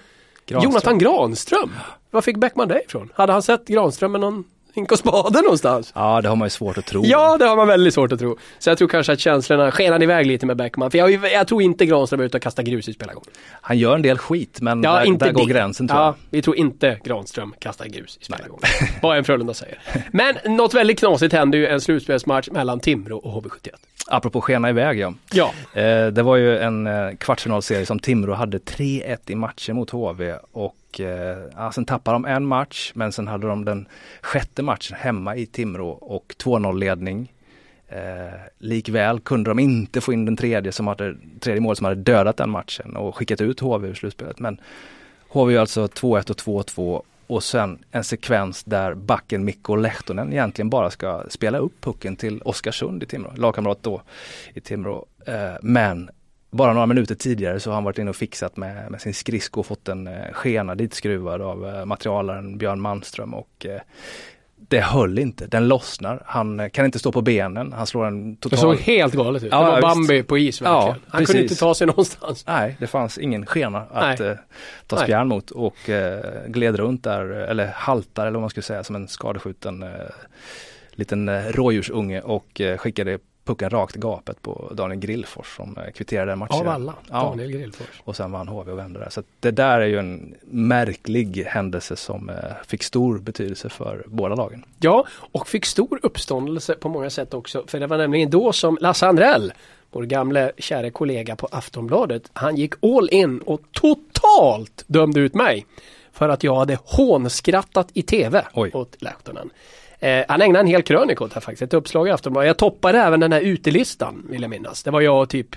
[0.46, 0.72] Granström.
[0.72, 1.72] Jonathan Granström.
[2.12, 3.10] Var fick Bäckman det ifrån?
[3.16, 4.44] Hade han sett Granström med någon
[4.76, 5.92] hink och spade någonstans.
[5.96, 7.06] Ja, det har man ju svårt att tro.
[7.06, 8.38] Ja, det har man väldigt svårt att tro.
[8.60, 10.92] Så jag tror kanske att känslorna skenade iväg lite med Bäckman.
[10.92, 13.30] För jag, jag tror inte Granström är ute och kastar grus i spelargången.
[13.62, 16.16] Han gör en del skit, men ja, där, där går gränsen tror ja, jag.
[16.30, 18.64] vi tror inte Granström kastar grus i spelargången.
[19.02, 19.80] Vad en Frölunda säger.
[20.12, 23.70] Men något väldigt knasigt hände ju en slutspelsmatch mellan Timrå och HV71.
[24.08, 25.14] Apropå skena iväg ja.
[25.32, 25.82] ja.
[25.82, 30.36] Eh, det var ju en eh, kvartsfinalserie som Timrå hade 3-1 i matchen mot HV
[30.52, 33.88] och eh, ja, sen tappade de en match men sen hade de den
[34.22, 37.32] sjätte matchen hemma i Timrå och 2-0 ledning.
[37.88, 42.02] Eh, likväl kunde de inte få in den tredje, som hade, tredje målet som hade
[42.02, 44.40] dödat den matchen och skickat ut HV ur slutspelet.
[44.40, 44.62] Men
[45.30, 50.70] HV gör alltså 2-1 och 2-2 och sen en sekvens där backen Mikko Lehtonen egentligen
[50.70, 54.02] bara ska spela upp pucken till Oskarsund i Timrå, lagkamrat då
[54.54, 55.06] i Timrå.
[55.26, 56.10] Eh, men
[56.52, 59.60] bara några minuter tidigare så har han varit inne och fixat med, med sin skridsko
[59.60, 63.82] och fått en eh, skena dit skruvad av eh, materialaren Björn Malmström och eh,
[64.70, 66.24] det höll inte, den lossnar.
[66.26, 68.58] Han kan inte stå på benen, han slår en total...
[68.58, 69.52] Det såg helt galet ut.
[69.52, 69.82] Ja, det var visst.
[69.82, 70.74] Bambi på is verkligen.
[70.74, 71.28] Ja, Han precis.
[71.28, 72.48] kunde inte ta sig någonstans.
[72.48, 74.34] Nej, det fanns ingen skena att eh,
[74.88, 78.84] ta spjärn mot och eh, gled runt där, eller haltar eller vad man skulle säga,
[78.84, 79.90] som en skadeskjuten eh,
[80.92, 86.40] liten rådjursunge och skickade pucken rakt i gapet på Daniel Grillfors som eh, kvitterade den
[86.40, 86.56] matchen.
[86.56, 86.96] Av alla.
[87.10, 87.22] Ja.
[87.22, 88.02] Daniel Grillfors.
[88.04, 89.10] Och sen vann HV och vände där.
[89.10, 92.36] Så det där är ju en märklig händelse som eh,
[92.68, 94.66] fick stor betydelse för båda lagen.
[94.80, 97.64] Ja, och fick stor uppståndelse på många sätt också.
[97.68, 99.54] För det var nämligen då som Lasse Andrell,
[99.92, 105.66] vår gamle kära kollega på Aftonbladet, han gick all in och totalt dömde ut mig.
[106.12, 108.72] För att jag hade hånskrattat i TV Oj.
[108.74, 109.50] åt Lehtonen.
[110.00, 112.48] Eh, han ägnade en hel krönika åt det här faktiskt, ett uppslag i Aftonbladet.
[112.48, 114.84] Jag toppade även den här utelistan, vill jag minnas.
[114.84, 115.56] Det var jag och typ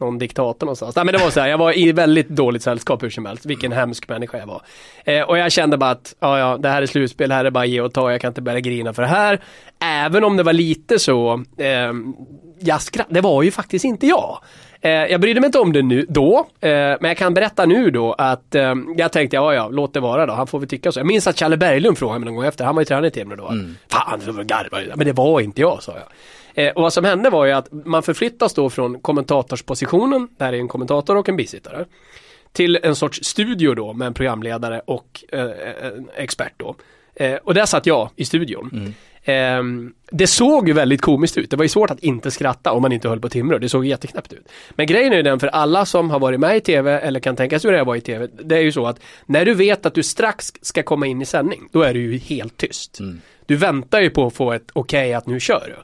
[0.00, 0.96] någon diktator någonstans.
[0.96, 3.46] Nej men det var så här, jag var i väldigt dåligt sällskap hur som helst.
[3.46, 4.62] Vilken hemsk människa jag var.
[5.04, 7.50] Eh, och jag kände bara att, ja ja, det här är slutspel, det här är
[7.50, 9.40] bara ge och ta, jag kan inte börja grina för det här.
[9.78, 11.92] Även om det var lite så, eh,
[12.60, 14.38] jag skratt, det var ju faktiskt inte jag.
[14.80, 17.90] Eh, jag brydde mig inte om det nu, då, eh, men jag kan berätta nu
[17.90, 20.92] då att eh, jag tänkte, ja ja, låt det vara då, han får väl tycka
[20.92, 21.00] så.
[21.00, 23.10] Jag minns att Challe Berglund frågade mig någon gång efter, han var ju tränare i
[23.10, 23.48] Timrå då.
[23.88, 26.66] Fan, det var garvar, men det var inte jag, sa jag.
[26.66, 30.56] Eh, och vad som hände var ju att man förflyttas då från kommentatorspositionen, där är
[30.58, 31.84] en kommentator och en bisittare,
[32.52, 36.74] till en sorts studio då med en programledare och eh, en expert då.
[37.14, 38.70] Eh, och där satt jag i studion.
[38.74, 38.92] Eh,
[40.10, 41.50] det såg ju väldigt komiskt ut.
[41.50, 43.58] Det var ju svårt att inte skratta om man inte höll på Timrå.
[43.58, 44.48] Det såg jätteknäppt ut.
[44.70, 47.36] Men grejen är ju den för alla som har varit med i TV eller kan
[47.36, 48.26] tänka sig hur det var i TV.
[48.42, 51.26] Det är ju så att när du vet att du strax ska komma in i
[51.26, 52.98] sändning, då är du ju helt tyst.
[53.46, 55.82] Du väntar ju på att få ett okej att nu kör du.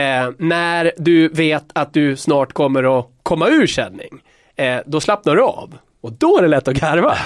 [0.00, 4.22] Eh, när du vet att du snart kommer att komma ur sändning,
[4.56, 5.78] eh, då slappnar du av.
[6.00, 7.16] Och då är det lätt att garva.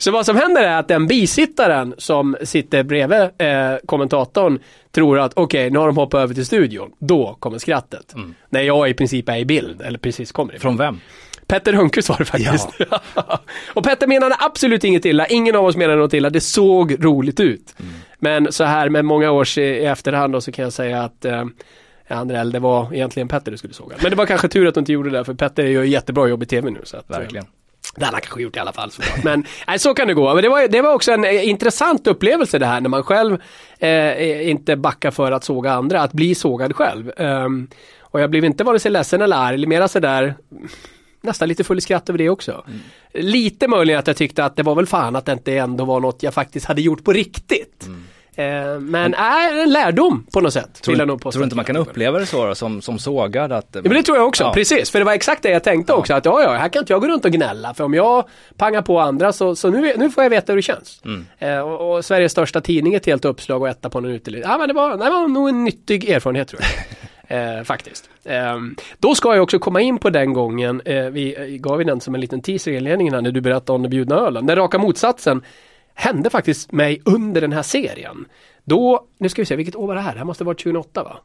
[0.00, 4.58] Så vad som händer är att den bisittaren som sitter bredvid eh, kommentatorn
[4.90, 6.92] tror att okej, nu har de hoppat över till studion.
[6.98, 8.14] Då kommer skrattet.
[8.48, 10.60] När jag i princip är i bild, eller precis kommer ifrån.
[10.60, 11.00] Från vem?
[11.46, 12.68] Petter Hörnqvist var det faktiskt.
[13.74, 17.40] och Petter menade absolut inget illa, ingen av oss menade något illa, det såg roligt
[17.40, 17.74] ut.
[18.18, 21.24] Men så här med många års i, i efterhand då så kan jag säga att
[21.24, 21.44] eh,
[22.08, 23.96] Andrell, det var egentligen Petter du skulle såga.
[24.02, 26.42] Men det var kanske tur att du inte gjorde det, för Petter gör jättebra jobb
[26.42, 26.80] i tv nu.
[26.84, 27.46] Så att, eh, Verkligen.
[28.00, 29.24] Det hade han kanske gjort i alla fall såklart.
[29.24, 30.34] Men nej, så kan det gå.
[30.34, 33.38] Men det var, det var också en eh, intressant upplevelse det här när man själv
[33.78, 37.12] eh, inte backar för att såga andra, att bli sågad själv.
[37.16, 37.68] Ehm,
[38.00, 40.34] och jag blev inte vare sig ledsen eller arg, mera sådär
[41.20, 42.64] nästan lite full i skratt över det också.
[43.14, 46.00] Lite möjligen att jag tyckte att det var väl fan att det inte ändå var
[46.00, 47.86] något jag faktiskt hade gjort på riktigt.
[47.86, 47.94] Eh,
[48.80, 50.82] men äh, en lärdom på något sätt.
[50.82, 51.80] Tror, vill jag nog påstå tror du inte man kan är.
[51.80, 53.52] uppleva det så då, som, som sågad?
[53.52, 54.52] Att, Ja, men det tror jag också, Ja.
[54.54, 54.90] precis.
[54.90, 56.14] För det var exakt det jag tänkte också.
[56.14, 57.74] Att ja, ja, här kan inte jag gå runt och gnälla.
[57.74, 58.24] För om jag
[58.56, 61.02] pangar på andra så, så nu, nu får jag veta hur det känns.
[61.04, 61.26] Mm.
[61.38, 64.44] Eh, och, och Sveriges största tidning ett helt uppslag och etta på någon utelivs.
[64.48, 66.62] Ja, men det var, det var nog en nyttig erfarenhet tror
[67.28, 67.58] jag.
[67.58, 68.10] eh, faktiskt.
[68.24, 68.56] Eh,
[68.98, 72.00] då ska jag också komma in på den gången, eh, vi eh, gav ju den
[72.00, 74.46] som en liten teaser i inledningen när du berättade om den bjudna ölen.
[74.46, 75.42] Den raka motsatsen
[76.00, 78.26] hände faktiskt mig under den här serien.
[78.64, 80.12] Då, nu ska vi se, vilket år var det här?
[80.12, 81.16] Det här måste ha varit 2008 va?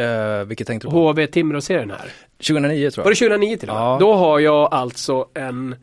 [0.00, 1.08] Eh, vilket tänkte du på?
[1.08, 2.12] HV Timrå-serien här.
[2.38, 3.16] 2009 tror Var jag.
[3.16, 3.82] det 2009 till och med?
[3.82, 3.96] Ja.
[4.00, 5.76] Då har jag alltså en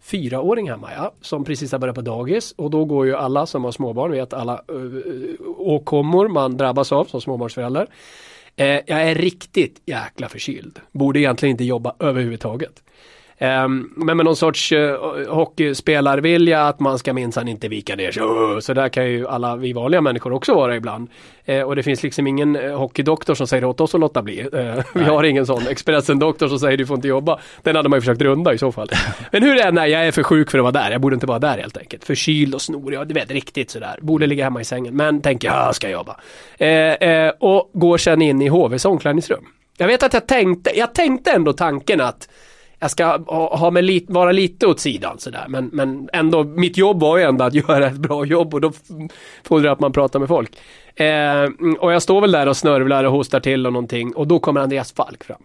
[0.00, 3.64] fyraåring hemma ja, som precis har börjat på dagis och då går ju alla som
[3.64, 7.86] har småbarn, vet alla uh, åkommor man drabbas av som småbarnsförälder.
[8.56, 10.78] Eh, jag är riktigt jäkla förkyld.
[10.92, 12.82] Borde egentligen inte jobba överhuvudtaget.
[13.42, 14.96] Ehm, men med någon sorts uh,
[15.28, 18.22] hockeyspelarvilja att man ska minsann inte vika ner sig.
[18.62, 21.08] Så där kan ju alla vi vanliga människor också vara ibland.
[21.44, 24.40] Eh, och det finns liksom ingen uh, hockeydoktor som säger åt oss att låta bli.
[24.40, 27.38] Eh, vi har ingen sån Expressen-doktor som säger du får inte jobba.
[27.62, 28.88] Den hade man ju försökt runda i så fall.
[29.30, 30.90] Men hur det är, nej jag är för sjuk för att vara där.
[30.90, 32.04] Jag borde inte vara där helt enkelt.
[32.04, 33.98] Förkyld och snorig, ja du vet riktigt sådär.
[34.00, 34.96] Borde ligga hemma i sängen.
[34.96, 36.16] Men tänker jag, ska jobba.
[36.58, 39.44] Eh, eh, och går sen in i HVs omklädningsrum.
[39.78, 42.28] Jag vet att jag tänkte, jag tänkte ändå tanken att
[42.82, 45.44] jag ska ha, ha mig vara lite åt sidan sådär.
[45.48, 48.72] Men, men ändå, mitt jobb var ju ändå att göra ett bra jobb och då
[49.44, 50.50] fordrar att man pratar med folk.
[50.94, 54.26] Eh, mm, och jag står väl där och snörvlar och hostar till och någonting och
[54.26, 55.42] då kommer Andreas Falk fram.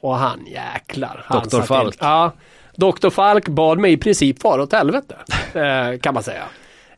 [0.00, 1.24] Och han jäklar.
[1.24, 1.96] Han satt Falk.
[2.00, 2.32] Ja.
[2.76, 3.10] Dr.
[3.10, 5.16] Falk bad mig i princip fara åt helvete.
[5.54, 6.42] Eh, kan man säga.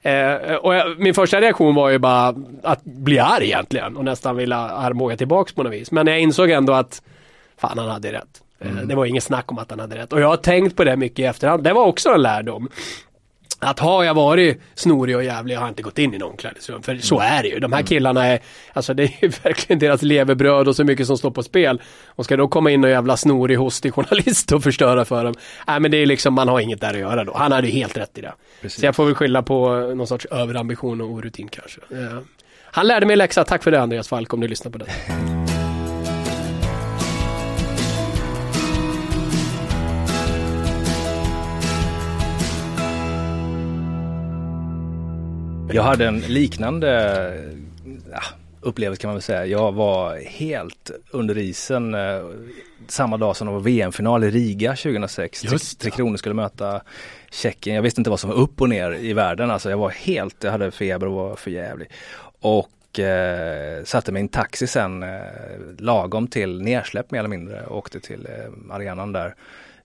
[0.02, 4.36] Eh, och jag, min första reaktion var ju bara att bli arg egentligen och nästan
[4.36, 5.90] vilja armbåga tillbaks på något vis.
[5.90, 7.02] Men jag insåg ändå att
[7.56, 8.41] fan han hade rätt.
[8.64, 10.12] Eh, Det var inget snack om att han hade rätt.
[10.12, 11.62] Och jag har tänkt på det mycket i efterhand.
[11.64, 12.68] Det var också en lärdom.
[13.64, 16.82] att har jag varit snorig och jävlig har jag inte gått in i någon omklädningsrum.
[16.82, 17.58] För så är det ju.
[17.58, 18.40] De här killarna är,
[18.72, 21.82] alltså det är ju verkligen deras levebröd och så mycket som står på spel.
[22.06, 25.34] Och ska då komma in och jävla snorig hostig journalist och förstöra för dem.
[25.66, 27.36] Nej men det är liksom, man har inget där att göra då.
[27.36, 28.32] Han hade ju helt rätt i det.
[28.62, 28.80] Precis.
[28.80, 31.80] Så jag får väl skylla på någon sorts överambition och orutin kanske.
[32.64, 34.86] Han lärde mig läxa, tack för det Andreas Falk om du lyssnar på det.
[45.72, 46.88] Jag hade en liknande
[48.12, 48.20] ja,
[48.60, 49.46] upplevelse kan man väl säga.
[49.46, 52.24] Jag var helt under isen eh,
[52.88, 55.44] samma dag som det var VM-final i Riga 2006.
[55.44, 56.82] Just Tre Kronor skulle möta
[57.30, 57.76] Tjeckien.
[57.76, 59.50] Jag visste inte vad som var upp och ner i världen.
[59.50, 61.90] Alltså jag var helt, jag hade feber och var för jävlig.
[62.40, 65.20] Och eh, satte mig i en taxi sen eh,
[65.78, 69.34] lagom till nersläpp mer eller mindre och åkte till eh, arenan där.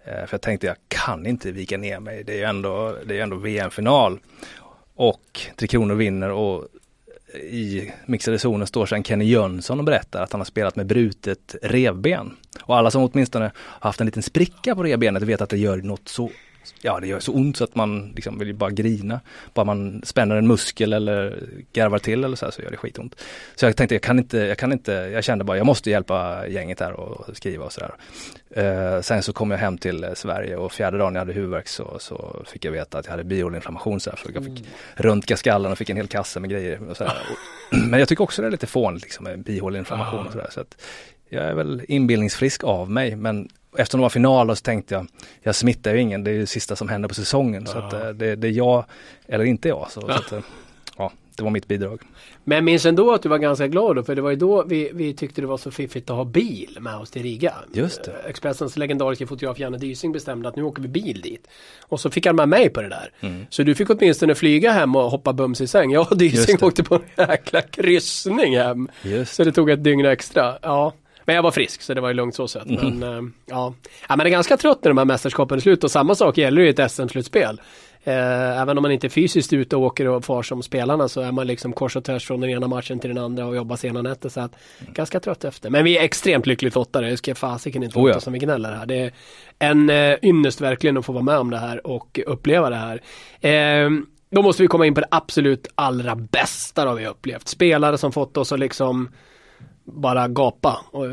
[0.06, 2.24] Eh, för jag tänkte jag kan inte vika ner mig.
[2.24, 4.20] Det är ju ändå, ändå VM-final.
[4.98, 6.68] Och Tre Kronor vinner och
[7.34, 11.56] i mixade zonen står sen Kenny Jönsson och berättar att han har spelat med brutet
[11.62, 12.36] revben.
[12.62, 16.08] Och alla som åtminstone haft en liten spricka på revbenet vet att det gör något
[16.08, 16.32] så
[16.82, 19.20] ja det gör så ont så att man liksom vill bara grina.
[19.54, 23.16] Bara man spänner en muskel eller garvar till eller så här så gör det skitont.
[23.56, 26.48] Så jag tänkte jag kan inte, jag kan inte, jag kände bara jag måste hjälpa
[26.48, 27.92] gänget här och skriva och sådär.
[28.58, 31.98] Uh, sen så kom jag hem till Sverige och fjärde dagen jag hade huvudvärk så,
[32.00, 34.72] så fick jag veta att jag hade bihåleinflammation så, här, så jag fick mm.
[34.96, 36.90] röntga skallen och fick en hel kasse med grejer.
[36.90, 37.06] Och så
[37.72, 40.50] Men jag tycker också det är lite fånigt liksom med bihåleinflammation och sådär.
[40.52, 40.82] Så att
[41.30, 45.08] jag är väl inbildningsfrisk av mig men eftersom det var final så tänkte jag,
[45.42, 47.64] jag smittar ju ingen, det är ju det sista som händer på säsongen.
[47.66, 47.72] Ja.
[47.72, 48.86] Så att eh, det, det, är jag
[49.28, 49.88] eller inte jag.
[49.90, 50.14] Så, ja.
[50.14, 50.40] så att, eh,
[50.98, 52.02] ja, det var mitt bidrag.
[52.44, 54.92] Men minns ändå att du var ganska glad då, för det var ju då vi,
[54.94, 57.54] vi tyckte det var så fiffigt att ha bil med oss till Riga.
[57.74, 58.12] Just det.
[58.12, 61.48] Eh, Expressens legendariska fotograf Janne Dysing bestämde att nu åker vi bil dit.
[61.82, 63.12] Och så fick han med mig på det där.
[63.20, 63.46] Mm.
[63.50, 65.92] Så du fick åtminstone flyga hem och hoppa bums i säng.
[65.92, 68.90] Jag och Dysing åkte på en jäkla kryssning hem.
[69.04, 69.36] Just.
[69.36, 70.58] Så det tog ett dygn extra.
[70.62, 70.94] Ja.
[71.28, 72.66] Men jag var frisk så det var ju lugnt så sett.
[72.66, 73.00] Mm.
[73.00, 73.74] Men, äh, ja.
[74.10, 76.62] ja, det är ganska trött när de här mästerskapen är slut och samma sak gäller
[76.62, 77.62] ju ett SM-slutspel.
[78.04, 81.22] Eh, även om man inte är fysiskt ute och åker och far som spelarna så
[81.22, 83.76] är man liksom kors och tvärs från den ena matchen till den andra och jobbar
[83.76, 84.30] sena nätter.
[84.30, 84.94] Så att, mm.
[84.94, 85.70] ganska trött efter.
[85.70, 87.10] Men vi är extremt lyckligt lottade.
[87.10, 88.20] Det ska fasiken inte låta oh ja.
[88.20, 88.86] som vi gnäller här.
[88.86, 89.12] Det är
[89.60, 93.02] en eh, ynnest verkligen att få vara med om det här och uppleva det här.
[93.42, 93.90] Eh,
[94.30, 97.48] då måste vi komma in på det absolut allra bästa då vi upplevt.
[97.48, 99.10] Spelare som fått oss att liksom
[99.88, 101.06] bara gapa och,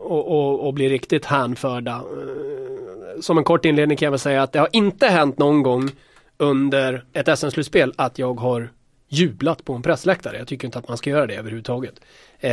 [0.00, 2.02] och, och, och bli riktigt hänförda.
[3.20, 5.90] Som en kort inledning kan jag väl säga att det har inte hänt någon gång
[6.36, 8.70] under ett SM-slutspel att jag har
[9.08, 10.38] jublat på en pressläktare.
[10.38, 11.94] Jag tycker inte att man ska göra det överhuvudtaget.
[12.40, 12.52] Eh,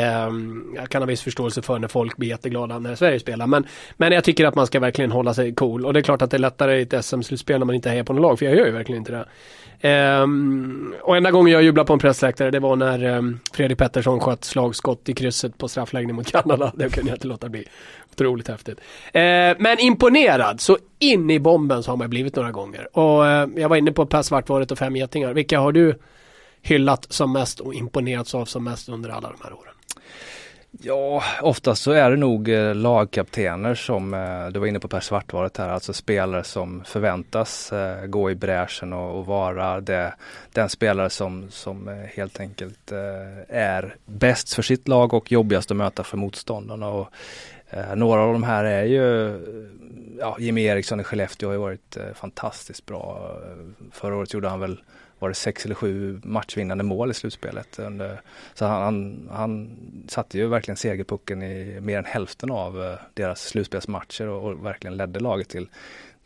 [0.76, 3.48] jag kan ha viss förståelse för när folk blir jätteglada när Sverige spelar.
[3.48, 3.66] Men,
[3.98, 5.86] men jag tycker att man ska verkligen hålla sig cool.
[5.86, 8.04] Och det är klart att det är lättare i ett SM-slutspel när man inte hejar
[8.04, 8.40] på något lag.
[8.40, 9.26] För jag gör ju verkligen inte det.
[9.90, 10.26] Eh,
[11.02, 13.22] och enda gången jag jublade på en pressläktare det var när eh,
[13.54, 16.72] Fredrik Pettersson sköt slagskott i krysset på straffläggning mot Kanada.
[16.76, 17.66] Det kunde jag inte låta bli.
[18.12, 18.80] Otroligt häftigt.
[19.14, 19.22] Eh,
[19.60, 22.98] men imponerad, så in i bomben så har man blivit några gånger.
[22.98, 25.34] Och eh, jag var inne på Per Svartvaret och Fem Getingar.
[25.34, 25.96] Vilka har du
[26.66, 29.74] hyllat som mest och imponerats av som mest under alla de här åren?
[30.82, 35.00] Ja, oftast så är det nog eh, lagkaptener som, eh, du var inne på Per
[35.00, 40.14] Svartvaret här, alltså spelare som förväntas eh, gå i bräschen och, och vara det,
[40.52, 45.72] den spelare som, som eh, helt enkelt eh, är bäst för sitt lag och jobbigast
[45.72, 46.88] att möta för motståndarna.
[46.88, 47.08] Och,
[47.70, 49.38] eh, några av de här är ju,
[50.20, 53.32] ja, Jimmy Eriksson i Skellefteå har ju varit fantastiskt bra.
[53.92, 54.78] Förra året gjorde han väl
[55.26, 57.80] var det sex eller sju matchvinnande mål i slutspelet.
[58.54, 64.28] Så han, han satte ju verkligen segerpucken i mer än hälften av eh, deras slutspelsmatcher
[64.28, 65.68] och, och verkligen ledde laget till,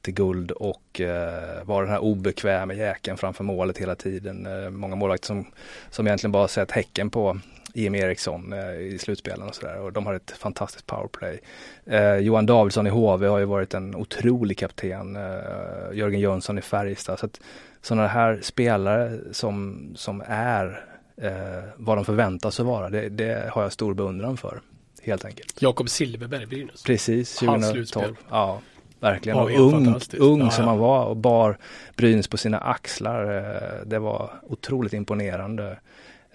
[0.01, 4.45] till guld och eh, var den här obekväma jäkeln framför målet hela tiden.
[4.45, 5.45] Eh, många målvakter som,
[5.89, 7.39] som egentligen bara sett Häcken på
[7.73, 11.39] Jim Eriksson eh, i slutspelen och sådär och de har ett fantastiskt powerplay.
[11.85, 15.15] Eh, Johan Davidsson i HV har ju varit en otrolig kapten.
[15.15, 17.19] Eh, Jörgen Jönsson i Färjestad.
[17.19, 17.39] Så att
[17.81, 20.85] sådana här spelare som, som är
[21.17, 24.61] eh, vad de förväntas att vara, det, det, har jag stor beundran för.
[25.01, 25.61] Helt enkelt.
[25.61, 26.83] Jakob Silverberg, Brynäs.
[26.83, 28.15] Precis, 2012.
[28.29, 28.61] Ja,
[28.99, 29.37] verkligen.
[29.37, 31.57] och ung, ung ja, som han var och bar
[31.95, 33.37] Brynäs på sina axlar.
[33.37, 35.79] Eh, det var otroligt imponerande.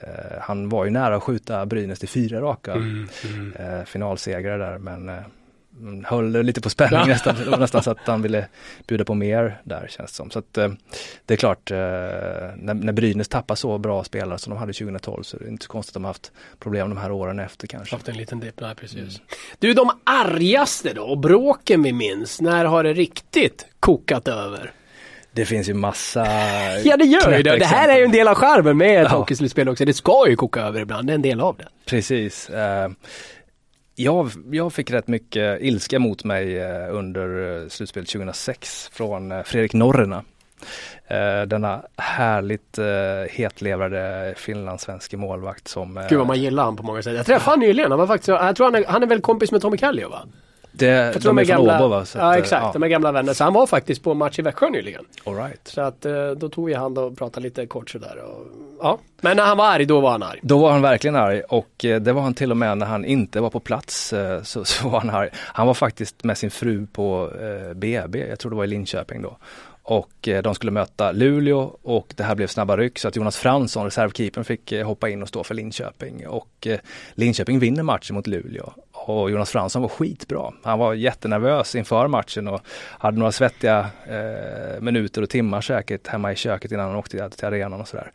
[0.00, 3.52] Eh, han var ju nära att skjuta Brynäs till fyra raka mm, mm.
[3.52, 5.11] Eh, finalsegrar där men
[6.04, 7.06] höll lite på spänning ja.
[7.06, 8.46] nästan, nästan så att han ville
[8.87, 10.30] bjuda på mer där känns det som.
[10.30, 10.68] Så att, eh,
[11.26, 15.22] det är klart, eh, när, när Brynäs tappar så bra spelare som de hade 2012
[15.22, 17.66] så är det inte så konstigt att de har haft problem de här åren efter
[17.66, 17.94] kanske.
[17.94, 18.98] Haft en liten dipp, nej precis.
[18.98, 19.10] Mm.
[19.58, 24.72] Du, de argaste då, och bråken vi minns, när har det riktigt kokat över?
[25.32, 26.26] Det finns ju massa
[26.84, 27.56] Ja det gör ju det.
[27.56, 29.18] Det här är ju en del av charmen med ett Ja.
[29.18, 29.84] hockeyslutspel också.
[29.84, 31.68] Det ska ju koka över ibland, det är en del av det.
[31.87, 32.50] Precis.
[33.96, 39.42] Jag, jag fick rätt mycket ilska mot mig eh, under eh, slutspelet 2006 från eh,
[39.42, 40.24] Fredrik Norrena.
[41.46, 42.78] Denna härligt
[43.30, 46.07] hetlevrade finlandssvenske målvakt som...
[46.09, 47.16] Gud vad man gillar han på många sätt.
[47.16, 49.52] Jag träffade han nyligen, han var faktiskt, jag tror han är, han är väl kompis
[49.52, 50.26] med Tommy Kallio va?
[50.78, 52.04] Det, tror de är från gamla, Åbo va?
[52.04, 53.32] Så ja att, exakt, de är gamla vänner.
[53.32, 55.04] Så han var faktiskt på match i Växjö nyligen.
[55.24, 55.68] all right.
[55.68, 58.16] Så att eh, då tog vi hand och pratade lite kort sådär.
[58.16, 58.46] Och,
[58.82, 58.98] ja.
[59.20, 60.40] Men när han var arg, då var han arg.
[60.42, 63.04] Då var han verkligen arg och eh, det var han till och med när han
[63.04, 65.30] inte var på plats eh, så, så var han arg.
[65.34, 69.22] Han var faktiskt med sin fru på eh, BB, jag tror det var i Linköping
[69.22, 69.37] då.
[69.84, 73.37] Och eh, de skulle möta Luleå och det här blev snabba ryck så att Jonas
[73.37, 76.28] Fransson, reservkeepern, fick eh, hoppa in och stå för Linköping.
[76.28, 76.78] Och eh,
[77.14, 78.72] Linköping vinner matchen mot Luleå.
[79.07, 80.53] Och Jonas Fransson var skitbra.
[80.62, 82.61] Han var jättenervös inför matchen och
[82.99, 87.47] hade några svettiga eh, minuter och timmar säkert hemma i köket innan han åkte till
[87.47, 88.12] arenan och sådär.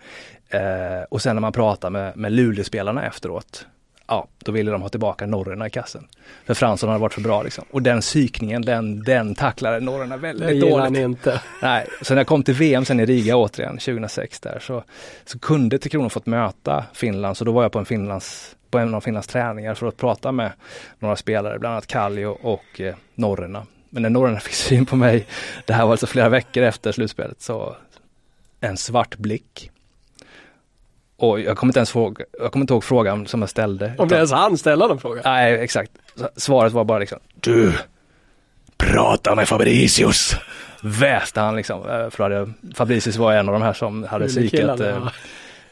[0.50, 3.66] Eh, och sen när man pratar med, med Luleåspelarna efteråt,
[4.10, 6.08] ja, då ville de ha tillbaka norrarna i kassen.
[6.46, 7.66] För Fransson hade varit för bra liksom.
[7.72, 11.06] Och den psykningen, den, den tacklade norrarna Det väldigt gillar han dåligt.
[11.06, 11.42] inte.
[11.62, 14.84] Nej, så när jag kom till VM sen i Riga återigen 2006 där så,
[15.26, 18.78] så kunde Tre Kronor fått möta Finland så då var jag på en Finlands på
[18.78, 20.52] en av Finlands träningar för att prata med
[21.00, 23.66] några spelare, bland annat Kallio och eh, norrarna.
[23.90, 25.28] Men när norrarna fick syn på mig,
[25.66, 27.76] det här var alltså flera veckor efter slutspelet, så
[28.60, 29.72] en svart blick.
[31.20, 33.94] Och jag kommer inte ens fråga, jag kommer inte ihåg frågan som jag ställde.
[33.98, 35.22] Om det ens han ställa den frågan.
[35.26, 35.92] Nej, exakt.
[36.36, 37.74] Svaret var bara liksom Du,
[38.78, 40.36] prata med Fabricius.
[40.84, 41.90] Väste han liksom.
[41.90, 44.80] Eh, För hade, Fabricius var en av de här som hade psykat.
[44.80, 45.08] Eh,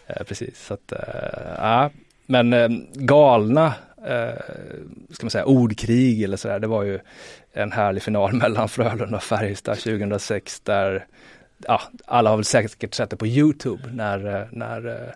[0.08, 0.98] eh, precis, så att, eh,
[1.58, 1.90] ja.
[2.26, 3.74] Men eh, galna,
[4.08, 4.42] eh,
[5.12, 6.60] ska man säga, ordkrig eller sådär.
[6.60, 7.00] Det var ju
[7.54, 11.06] en härlig final mellan Frölunda och Färjestad 2006 där
[11.68, 15.14] ja, alla har väl säkert sett det på Youtube när, eh, när eh,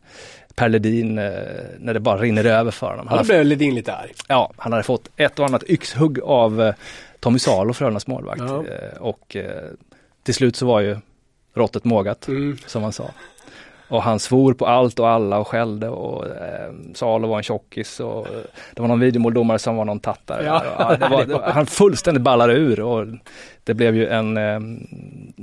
[0.55, 1.31] Per Ledin, eh,
[1.79, 3.07] när det bara rinner över för honom.
[3.07, 4.11] Han har blev Ledin lite arg.
[4.27, 6.73] Ja, han hade fått ett och annat yxhugg av
[7.19, 8.41] Tommy Salo, Frölundas målvakt.
[8.41, 8.63] Ja.
[8.99, 9.37] Och
[10.23, 10.97] till slut så var ju
[11.53, 12.57] råttet mågat, Mm.
[12.65, 13.09] som han sa.
[13.91, 17.99] Och han svor på allt och alla och skällde och eh, Salo var en tjockis
[17.99, 18.33] och eh,
[18.75, 20.45] det var någon videomåldomare som var någon tattare.
[20.45, 20.85] Ja.
[20.85, 23.07] Och, det var, det var, han fullständigt ballade ur och
[23.63, 24.59] det blev ju en eh,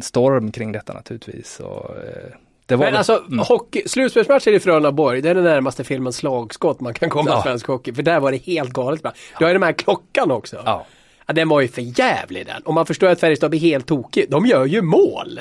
[0.02, 1.60] storm kring detta naturligtvis.
[1.60, 2.32] Och, eh,
[2.66, 3.38] Men väl- alltså, mm.
[3.38, 7.42] hockey, slutspelsmatcher i Frölunda-Borg, det är den närmaste filmen slagskott man kan komma Ja.
[7.42, 7.92] svensk hockey.
[7.94, 9.02] För där var det helt galet.
[9.02, 9.12] bra.
[9.38, 10.56] Du har ju den här klockan också.
[10.64, 10.86] Ja.
[11.26, 12.62] Ja, den var ju för jävlig den.
[12.62, 14.26] Och man förstår att Färjestad blir helt tokig.
[14.30, 15.40] De gör ju mål.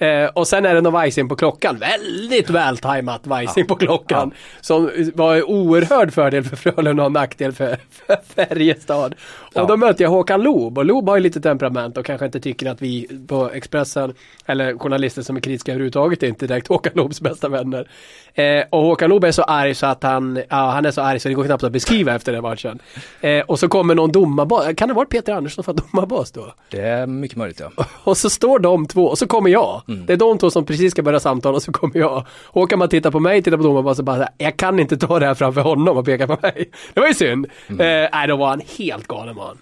[0.00, 1.78] Eh, och sen är det någon vajsing på klockan.
[1.78, 4.30] Väldigt vältajmat vajsing på klockan.
[4.60, 9.14] Som var en oerhörd fördel för Frölunda och nackdel för, för Färjestad.
[9.14, 9.64] Och Ja.
[9.66, 10.78] då mötte jag Håkan Loob.
[10.78, 14.14] Och Loob har ju lite temperament och kanske inte tycker att vi på Expressen
[14.46, 17.88] eller journalister som är kritiska överhuvudtaget är inte direkt Håkan Loobs bästa vänner.
[18.34, 21.20] Eh, och Håkan Loob är så arg så att han, ja han är så arg
[21.20, 22.78] så det går knappt att beskriva efter den matchen.
[23.20, 26.54] Eh, och så kommer någon domarbas, kan det vara Peter Andersson för domarbas då?
[26.70, 27.84] Det är mycket möjligt ja.
[28.04, 29.82] Och så står de två och så kommer jag.
[29.90, 30.06] Mm.
[30.06, 32.26] Det är de två som precis ska börja samtala och så kommer jag.
[32.46, 34.80] Håkan man tittar på mig, tittar på domaren och så bara så här, jag kan
[34.80, 36.70] inte ta det här framför honom och peka på mig.
[36.94, 37.46] Det var ju synd.
[37.68, 37.80] Mm.
[38.04, 39.58] Eh, nej, då var han helt galen man.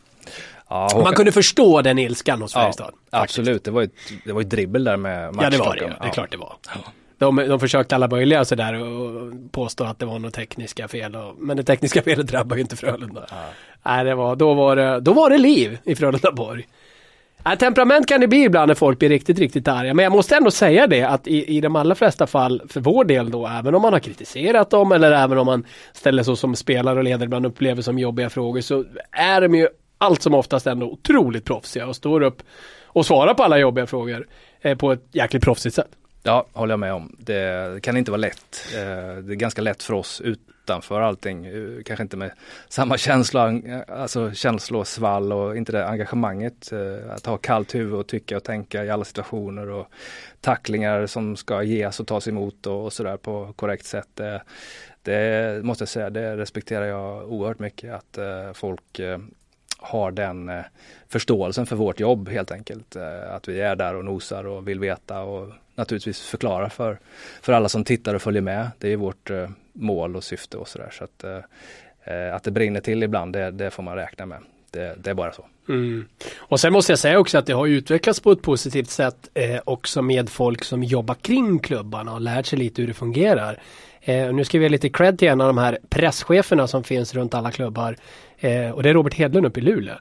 [0.68, 2.94] ja Man Håkan- kunde förstå den ilskan hos Ja, Färjestad.
[3.10, 3.88] absolut, det var ju
[4.24, 5.88] det var ett dribbel där med Ja det var det matchklockan.
[5.88, 5.94] ju.
[6.00, 6.56] Det är klart det var.
[7.18, 11.16] De, de försökte alla möjliga sådär och påstå att det var något tekniska fel.
[11.16, 13.26] Och, men det tekniska felet drabbar ju inte Frölunda.
[13.82, 16.66] Nej, det var, då, var det, då var det liv i Frölundaborg.
[17.44, 19.94] Ja, temperament kan det bli ibland när folk blir riktigt, riktigt arga.
[19.94, 23.04] Men jag måste ändå säga det att i, i de allra flesta fall, för vår
[23.04, 26.56] del då, även om man har kritiserat dem eller även om man ställer så som
[26.56, 30.66] spelare och ledare ibland upplever som jobbiga frågor så är de ju allt som oftast
[30.66, 32.42] ändå otroligt proffsiga och står upp
[32.84, 34.26] och svarar på alla jobbiga frågor
[34.60, 35.90] eh, på ett jäkligt proffsigt sätt.
[36.28, 37.16] Ja, håller jag med om.
[37.18, 38.74] Det kan inte vara lätt.
[38.74, 41.46] Eh, det är ganska lätt för oss utanför allting.
[41.46, 42.30] Eh, kanske inte med
[42.68, 46.72] samma känsla, alltså känslosvall och inte det engagemanget.
[46.72, 49.88] Eh, att ha kallt huvud och tycka och tänka i alla situationer och
[50.40, 54.08] tacklingar som ska ges och tas emot och, sådär på korrekt sätt.
[54.14, 54.42] Det,
[55.02, 58.18] det måste jag säga, det respekterar jag oerhört mycket att
[58.56, 59.00] folk
[59.78, 60.50] har den
[61.08, 62.96] förståelsen för vårt jobb helt enkelt.
[63.30, 66.98] Att vi är där och nosar och vill veta och naturligtvis förklara för,
[67.42, 68.70] för alla som tittar och följer med.
[68.78, 70.90] Det är vårt eh, mål och syfte och sådär.
[70.92, 74.38] Så att, eh, eh, att det brinner till ibland, det, det får man räkna med.
[74.70, 75.46] Det, det är bara så.
[75.68, 76.08] Mm.
[76.36, 79.60] Och sen måste jag säga också att det har utvecklats på ett positivt sätt eh,
[79.64, 83.60] också med folk som jobbar kring klubbarna och lärt sig lite hur det fungerar.
[84.00, 87.14] Eh, nu ska vi ge lite cred till en av de här presscheferna som finns
[87.14, 87.96] runt alla klubbar.
[88.38, 89.94] Eh, och det är Robert Hedlund uppe i Luleå.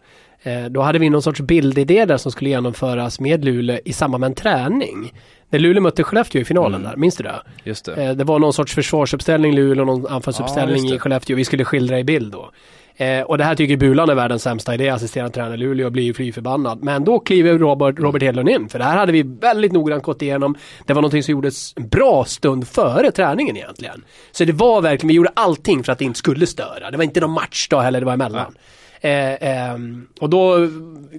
[0.48, 4.20] Eh, då hade vi någon sorts bildidé där som skulle genomföras med Luleå i samband
[4.22, 5.14] med en träning.
[5.50, 6.89] När Luleå mötte Skellefteå i finalen Mm.
[6.91, 7.36] där, minns du det?
[7.64, 7.93] Just det.
[8.04, 11.36] Eh, det var någon sorts försvarsuppställning Luleå och någon anfallsuppställning Ja, i Skellefteå.
[11.36, 12.52] Vi skulle skildra i bild då.
[13.00, 16.04] Eh, och det här tycker Bulan är världens sämsta idé, assisterande tränare Luleå och blir
[16.04, 16.84] ju fly förbannad.
[16.84, 20.22] Men då kliver Robert, Robert Hedlund in, för det här hade vi väldigt noggrant gått
[20.22, 20.56] igenom.
[20.86, 24.04] Det var någonting som gjordes en bra stund före träningen egentligen.
[24.32, 26.91] Så det var verkligen, vi gjorde allting för att det inte skulle störa.
[26.91, 28.54] Det var inte någon matchdag heller, det var emellan.
[29.02, 30.70] Eh, ehm, och då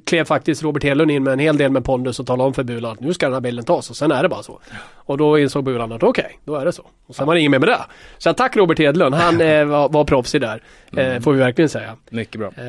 [0.06, 2.62] klev faktiskt Robert Hedlund in med en hel del med pondus och talade om för
[2.62, 4.60] Bulan att nu ska den här bilden tas och sen är det bara så.
[4.94, 6.86] Och då insåg Bulan att okej, då är det så.
[7.06, 7.80] Och sen var det inget mer med det.
[8.18, 10.62] Så tack Robert Hedlund, han eh, var, var proffsig där.
[10.96, 11.96] Eh, får vi verkligen säga.
[12.10, 12.48] Mycket bra.
[12.48, 12.64] Eh,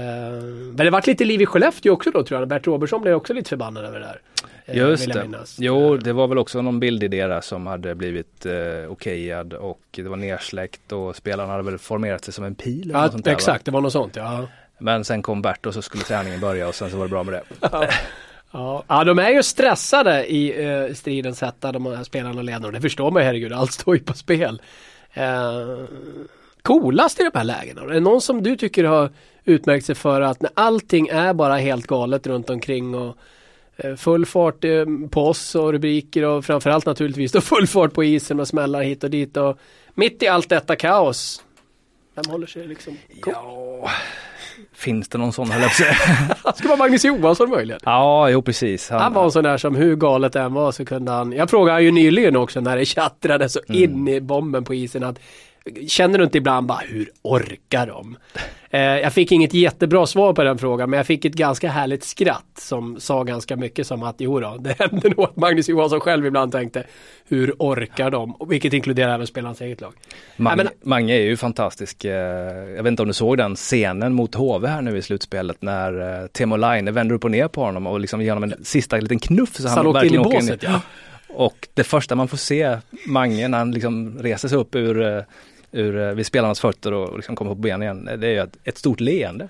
[0.74, 2.50] men det vart lite liv i Skellefteå också då tror jag.
[2.50, 4.22] Bert Robertsson blev också lite förbannad över det där.
[4.66, 5.28] Eh, Just det.
[5.58, 10.04] Jo, det var väl också någon bildidé där som hade blivit eh, okejad och det
[10.04, 12.82] var nersläckt och spelarna hade väl formerat sig som en pil.
[12.82, 13.36] eller något Ja, sånt där, va?
[13.36, 14.48] exakt, det var något sånt ja.
[14.80, 17.24] Men sen kom Bert och så skulle träningen börja och sen så var det bra
[17.24, 17.90] med det.
[18.52, 22.72] Ja, ja de är ju stressade i uh, stridens hetta, de här spelarna och ledarna.
[22.72, 24.62] Det förstår man ju, herregud, allt står ju på spel.
[25.18, 25.86] Uh,
[26.62, 27.82] coolast i de här lägena?
[27.82, 29.10] Är det någon som du tycker har
[29.46, 33.18] utmärkt sig för att när allting är bara helt galet runt omkring och
[33.78, 38.04] eh, full fart eh, på oss och rubriker och framförallt naturligtvis då full fart på
[38.04, 39.60] isen och smällar hit och dit och
[39.94, 41.44] mitt i allt detta kaos.
[42.16, 43.34] Vem håller sig liksom cool?
[43.36, 43.90] Ja,
[44.76, 45.72] finns det någon sån höll jag
[46.44, 46.52] på.
[46.56, 47.80] Ska vara Magnus Johansson möjligen?
[47.84, 48.90] Ja, jo precis.
[48.90, 51.50] Han var en sån där som hur galet det än var så kunde han, jag
[51.50, 53.84] frågade han ju nyligen också när det tjattrade så Mm.
[53.84, 55.20] in i bomben på isen att
[55.88, 58.18] Känner du inte ibland bara hur orkar de?
[58.72, 62.04] Eh, jag fick inget jättebra svar på den frågan men jag fick ett ganska härligt
[62.04, 66.00] skratt som sa ganska mycket som att jo då, det hände nog att Magnus Johansson
[66.00, 66.84] själv ibland tänkte
[67.28, 68.36] hur orkar de?
[68.50, 69.94] Vilket inkluderar även spelarnas eget lag.
[70.38, 72.06] Mange, Nej, Mange är ju fantastisk.
[72.06, 72.12] eh,
[72.76, 76.22] Jag vet inte om du såg den scenen mot HV här nu i slutspelet när
[76.22, 78.98] eh, Temo Laine vänder upp och ner på honom och liksom ger honom en sista
[78.98, 80.82] liten knuff så Så han, han åkte in i verkligen åker båset ja.
[81.34, 85.22] Och det första man får se Mange när han liksom reser sig upp ur, eh,
[85.72, 88.58] ur eh, vid spelarnas fötter och liksom kommer på ben igen, det är ju ett,
[88.64, 89.48] ett stort leende.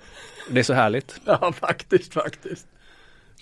[0.50, 1.20] Det är så härligt.
[1.24, 2.66] Ja faktiskt, faktiskt.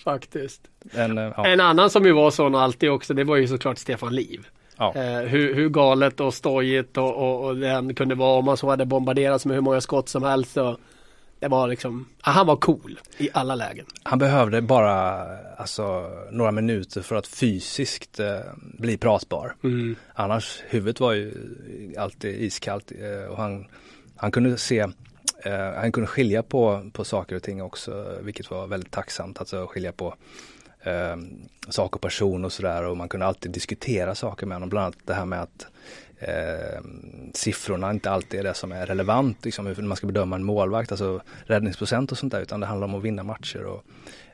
[0.03, 0.61] Faktiskt.
[0.91, 3.77] En, eh, ja, En annan som ju var sån alltid också, det var ju såklart
[3.77, 4.47] Stefan Liv.
[4.77, 4.93] ja.
[4.95, 8.69] Eh, hur, hur galet och stojigt och, och, och den kunde vara om man så
[8.69, 10.57] hade bombarderats med hur många skott som helst.
[10.57, 10.79] Och
[11.39, 13.85] det var liksom, ja, han var cool i alla lägen.
[14.03, 15.27] Han behövde bara
[15.57, 19.55] alltså, några minuter för att fysiskt eh, bli pratbar.
[19.63, 19.95] Mm.
[20.13, 21.33] Annars, huvudet var ju
[21.97, 23.65] alltid iskallt eh, och han,
[24.15, 24.79] han kunde se
[25.43, 29.39] eh, han kunde skilja på, på saker och ting också, vilket var väldigt tacksamt.
[29.39, 30.15] Alltså skilja på
[30.81, 31.17] eh,
[31.69, 34.69] sak och person och sådär och man kunde alltid diskutera saker med honom.
[34.69, 35.67] Bland annat det här med att
[36.19, 36.81] eh,
[37.33, 40.91] siffrorna inte alltid är det som är relevant, liksom hur man ska bedöma en målvakt,
[40.91, 43.63] alltså räddningsprocent och sånt där, utan det handlar om att vinna matcher.
[43.63, 43.83] Och,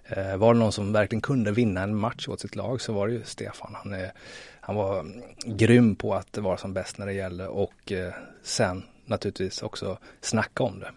[0.06, 3.08] eh, var det någon som verkligen kunde vinna en match åt sitt lag så var
[3.08, 3.76] det ju Stefan.
[3.84, 4.12] Han, är,
[4.60, 8.14] han var mm, grym på att vara som bäst när det gäller och eh,
[8.44, 10.92] sen naturligtvis också snacka om det.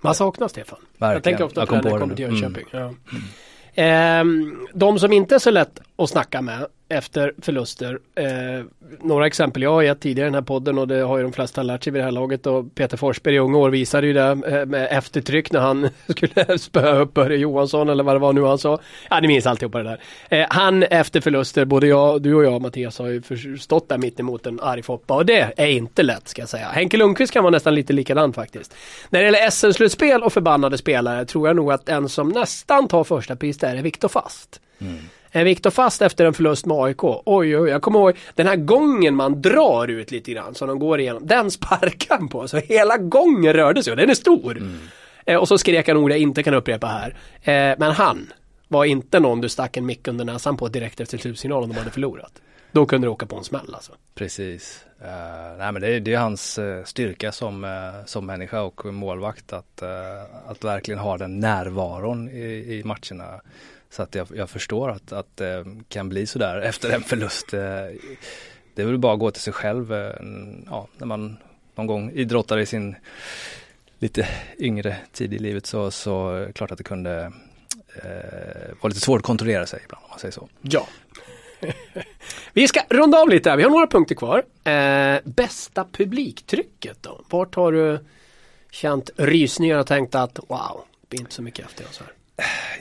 [0.00, 0.78] Man saknar Stefan.
[0.98, 1.22] Jag Verkligen.
[1.22, 2.24] tänker ofta Jag på kom det när jag kommer till.
[2.24, 2.66] Jönköping.
[2.70, 2.94] Ja.
[3.74, 7.98] Ehm, de som inte är så lätt att snacka med efter förluster.
[8.14, 8.64] Eh,
[9.00, 11.32] några exempel jag har gett tidigare i den här podden och det har ju de
[11.32, 14.12] flesta lärt sig vid det här laget och Peter Forsberg i unga år visade ju
[14.12, 18.32] det eh, med eftertryck när han skulle spöa upp Börje Johansson eller vad det var
[18.32, 18.78] nu han sa.
[19.10, 20.00] Ja ni minns alltihopa det där.
[20.28, 24.20] Eh, han efter förluster, både jag, du och jag Mattias har ju förstått där mitt
[24.20, 26.68] emot en arg Foppa och det är inte lätt ska jag säga.
[26.68, 28.74] Henke Lundqvist kan vara nästan lite likadan faktiskt.
[29.10, 33.04] När det gäller SM-slutspel och förbannade spelare tror jag nog att en som nästan tar
[33.04, 34.60] första pris där är Viktor Fast.
[34.80, 34.98] Mm.
[35.32, 37.04] Viktor fast efter en förlust med AIK?
[37.04, 40.78] Oj, oj, jag kommer ihåg den här gången man drar ut lite grann som de
[40.78, 41.26] går igenom.
[41.26, 44.62] Den sparkar han på, så hela gången rörde sig och den är stor.
[45.26, 47.16] Eh, och så skrek han ord jag inte kan upprepa här.
[47.42, 48.32] Eh, men han
[48.68, 51.78] var inte någon du stack en mick under näsan på direkt efter slutsignalen om de
[51.78, 52.32] hade förlorat.
[52.72, 53.92] Då kunde du åka på en smäll alltså.
[54.14, 54.84] Precis.
[55.02, 57.70] Uh, nej men det är, det är hans uh, styrka som, uh,
[58.06, 62.42] som människa och målvakt att, uh, att verkligen ha den närvaron i,
[62.74, 63.40] i matcherna.
[63.92, 67.54] Så att jag, jag förstår att, att det kan bli sådär efter en förlust.
[67.54, 67.60] Eh,
[68.74, 70.12] det är väl bara att gå till sig själv eh,
[70.66, 71.36] ja, när man
[71.74, 72.96] någon gång idrottar i sin
[73.98, 74.28] lite
[74.58, 77.32] yngre tid i livet så, så klart att det kunde
[78.02, 80.48] eh, vara lite svårt att kontrollera sig ibland om man säger så.
[80.60, 80.86] Ja.
[82.52, 83.56] Vi ska runda av lite här.
[83.56, 84.44] Vi har några punkter kvar.
[84.64, 87.24] Eh, bästa publiktrycket då?
[87.28, 87.98] Vart har du
[88.70, 92.12] känt rysningar och tänkt att wow, det blir inte så mycket efter oss här?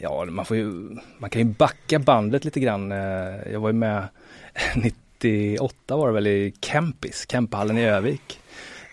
[0.01, 2.91] Ja, man får ju, man kan ju backa bandet lite grann.
[2.91, 4.07] Eh, jag var ju med
[4.75, 8.39] 98 var det väl i Kempis, Kemphallen i Övik.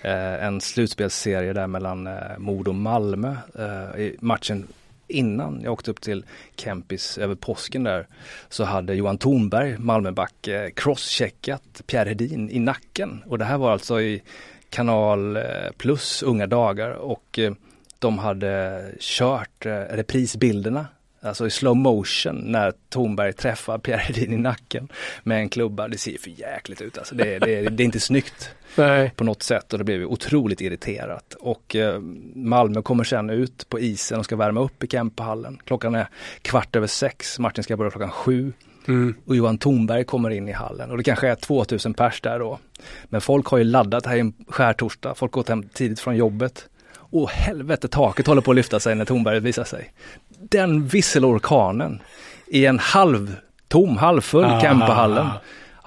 [0.02, 3.36] Eh, en slutspelsserie där mellan eh, Modo och Malmö.
[3.98, 4.66] I matchen
[5.08, 6.24] innan jag åkte upp till
[6.56, 8.06] Kempis över påsken där
[8.48, 13.22] så hade Johan Thornberg, Malmöback, crosscheckat Pierre Hedin i nacken.
[13.26, 14.22] Och det här var alltså i
[14.70, 15.38] Kanal
[15.76, 17.38] Plus unga dagar och
[17.98, 20.86] de hade kört reprisbilderna
[21.20, 24.88] Alltså i slow motion när Thornberg träffar Pierre Hedin i nacken
[25.22, 25.88] med en klubba.
[25.88, 27.14] Det ser för jäkligt ut alltså.
[27.14, 29.12] Det, det, det är inte snyggt Nej.
[29.16, 31.34] på något sätt och det blev otroligt irriterat.
[31.40, 32.00] Och eh,
[32.34, 35.58] Malmö kommer sen ut på isen och ska värma upp i Kempehallen.
[35.64, 36.08] Klockan är
[36.42, 38.52] kvart över sex, matchen ska börja klockan sju.
[38.88, 39.14] Mm.
[39.24, 42.58] Och Johan Thornberg kommer in i hallen och det kanske är 2000 pers där då.
[43.04, 46.16] Men folk har ju laddat här i en skärtorsdag, folk har gått hem tidigt från
[46.16, 46.68] jobbet.
[47.10, 49.92] Åh helvete, taket håller på att lyfta sig när Thornberg visar sig
[50.50, 52.02] den visselorkanen
[52.46, 55.26] i en halvtom, halvfull ah, Kempehallen.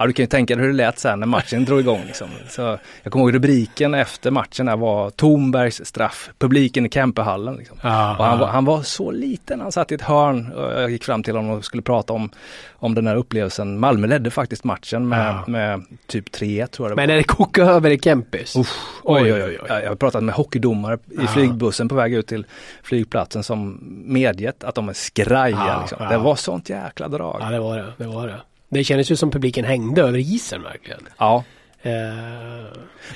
[0.02, 2.00] Ja, du kan ju tänka dig hur det lät sen när matchen drog igång.
[2.06, 2.28] Liksom.
[2.48, 7.56] Så jag kommer ihåg rubriken efter matchen där var Tornbergs straff, publiken i Kempehallen.
[7.56, 7.78] Liksom.
[7.82, 10.90] Ah, och han, var, han var så liten, han satt i ett hörn och jag
[10.90, 12.30] gick fram till honom och skulle prata om,
[12.72, 13.80] om den här upplevelsen.
[13.80, 15.44] Malmö ledde faktiskt matchen med, ah.
[15.46, 16.96] med typ 3-1 tror jag det var.
[16.96, 18.56] Men när det kokade över i Kempis?
[18.56, 19.68] Uff, oj, oj, oj, oj.
[19.68, 22.46] Jag har pratat med hockeydomare i flygbussen på väg ut till
[22.82, 25.80] flygplatsen som medgett att de är skraja.
[25.80, 26.08] Liksom.
[26.08, 27.38] Det var sånt jäkla drag.
[27.40, 27.92] Ja, det var det.
[27.96, 28.40] det, var det.
[28.72, 31.00] Det kändes ju som publiken hängde över isen verkligen.
[31.18, 31.44] Ja.
[31.86, 31.92] Uh...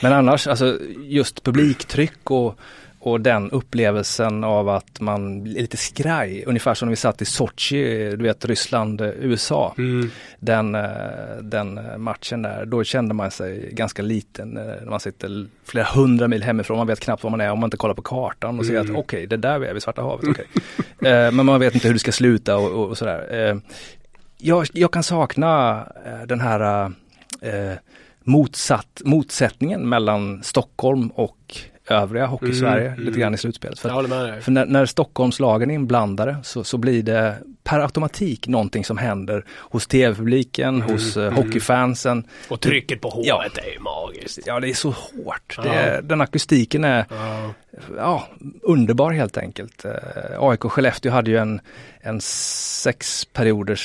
[0.01, 2.59] Men annars, alltså just publiktryck och,
[2.99, 7.25] och den upplevelsen av att man blir lite skraj, ungefär som när vi satt i
[7.25, 9.75] Sochi, du vet Ryssland, USA.
[9.79, 10.11] Mm.
[10.39, 10.83] Den, eh,
[11.43, 16.29] den matchen där, då kände man sig ganska liten eh, när man sitter flera hundra
[16.29, 18.67] mil hemifrån, man vet knappt var man är om man inte kollar på kartan och
[18.67, 18.85] ser mm.
[18.85, 20.47] att okej, okay, det där är vi, Svarta havet, okay.
[21.31, 23.61] Men man vet inte hur det ska sluta och, och sådär
[24.47, 26.91] jag, jag kan sakna eh, den här
[27.43, 27.77] eh, eh,
[28.25, 33.20] motsatt, motsättningen mellan Stockholm och övriga Hockeysverige mm, lite mm.
[33.20, 33.78] grann i slutspelet.
[33.78, 38.99] För, för när, när Stockholmslagen är inblandade så, så blir det per automatik någonting som
[38.99, 42.24] händer hos tv-publiken, mm, hos uh, hockeyfansen.
[42.49, 43.26] Och trycket på håret
[43.57, 43.62] ja.
[43.62, 44.39] är ju magiskt.
[44.47, 45.59] Ja, det är så hårt.
[45.62, 47.55] Det, den akustiken är ja.
[47.97, 48.28] ja.
[48.62, 49.84] underbar helt enkelt.
[49.84, 49.93] Uh,
[50.39, 51.61] AIK Skellefteå hade ju en,
[52.01, 53.80] en sex perioders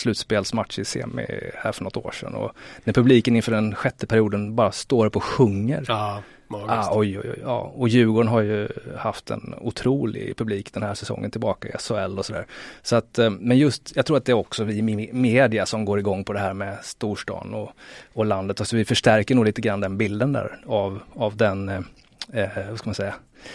[0.00, 2.52] slutspelsmatch i semi här för något år sedan och
[2.84, 5.84] när publiken inför den sjätte perioden bara står upp och sjunger.
[5.88, 6.22] Ja
[6.54, 7.72] Ah, oj, oj, oj, ja.
[7.76, 12.26] Och Djurgården har ju haft en otrolig publik den här säsongen tillbaka i SHL och
[12.26, 12.46] sådär.
[12.82, 14.82] Så att, eh, men just, jag tror att det är också vi
[15.12, 17.70] media som går igång på det här med storstan och,
[18.12, 18.60] och landet.
[18.60, 21.80] Alltså vi förstärker nog lite grann den bilden där av, av den, eh,
[22.32, 23.14] eh vad ska man säga,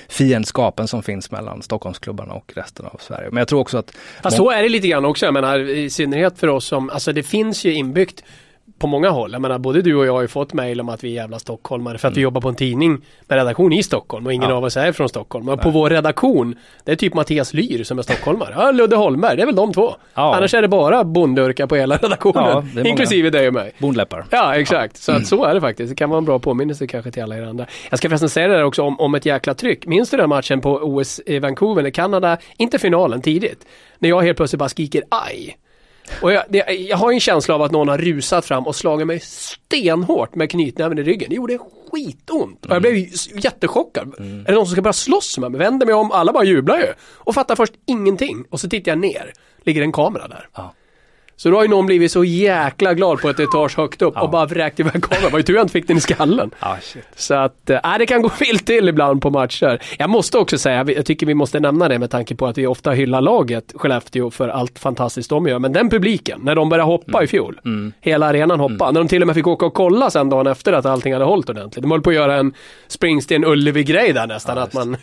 [0.10, 3.30] fiendskapen som finns mellan Stockholmsklubbarna och resten av Sverige.
[3.32, 3.98] Men jag tror också att...
[4.24, 5.26] Ja, så är det lite grann också.
[5.26, 8.24] Jag menar i synnerhet för oss som, alltså det finns ju inbyggt
[8.80, 9.32] på många håll.
[9.32, 11.40] Jag menar både du och jag har ju fått mejl om att vi är jävla
[11.40, 12.16] stockholmare för att mm.
[12.16, 14.56] vi jobbar på en tidning med redaktion i Stockholm och ingen ja.
[14.56, 15.50] av oss är från Stockholm.
[15.50, 18.54] Och på vår redaktion, det är typ Mattias Lyr som är stockholmare.
[18.58, 19.96] Ja, Ludde Holmberg, det är väl de två.
[20.14, 20.36] Ja.
[20.36, 22.72] Annars är det bara bondurka på hela redaktionen.
[22.76, 23.74] Ja, inklusive dig och mig.
[23.78, 24.26] Bondläppar.
[24.30, 24.98] Ja, exakt.
[24.98, 25.90] Så att så är det faktiskt.
[25.90, 27.66] Det kan vara en bra påminnelse kanske till alla er andra.
[27.90, 29.86] Jag ska förresten säga det där också om, om ett jäkla tryck.
[29.86, 33.66] Minns du den matchen på OS i Vancouver när Kanada, inte finalen tidigt,
[34.00, 35.58] när jag helt plötsligt bara skriker aj.
[36.22, 39.08] Och jag, det, jag har en känsla av att någon har rusat fram och slagit
[39.08, 41.30] mig stenhårt med knytnäven i ryggen.
[41.30, 41.58] Det gjorde
[41.92, 42.66] skitont.
[42.66, 42.96] Och jag blev
[43.44, 44.14] jättechockad.
[44.20, 44.40] Mm.
[44.40, 45.60] Är det någon som ska börja slåss med mig?
[45.60, 46.94] Vänder mig om, alla bara jublar ju.
[47.00, 48.46] Och fattar först ingenting.
[48.50, 49.34] Och så tittar jag ner.
[49.64, 50.50] Ligger en kamera där.
[50.54, 50.74] Ja.
[51.40, 54.22] Så då har ju någon blivit så jäkla glad på ett etage högt upp ja.
[54.22, 55.32] och bara vräkt iväg kameran.
[55.32, 56.52] Var ju tur jag inte fick den i skallen.
[56.60, 56.76] Ah,
[57.16, 59.82] så att, äh, det kan gå vilt till ibland på matcher.
[59.98, 62.68] Jag måste också säga, jag tycker vi måste nämna det med tanke på att vi
[62.68, 65.60] ofta hyllar laget Skellefteå för allt fantastiskt de gör.
[65.60, 67.24] Men den publiken, när de började hoppa mm.
[67.24, 67.94] i fjol, mm.
[68.02, 68.86] hela arenan hoppa.
[68.86, 68.94] Mm.
[68.94, 71.26] När de till och med fick åka och kolla sen dagen efter att allting hade
[71.26, 71.82] hållit ordentligt.
[71.82, 72.54] De höll på att göra en
[72.88, 74.58] Springsteen-Ullevi-grej där nästan.
[74.58, 74.98] Ja, att man,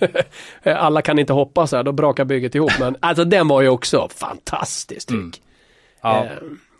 [0.77, 2.73] alla kan inte hoppa så här, då brakar bygget ihop.
[2.81, 5.21] Men alltså den var ju också fantastiskt tryck.
[5.21, 5.33] Mm.
[6.05, 6.25] Ja.
[6.25, 6.31] Eh,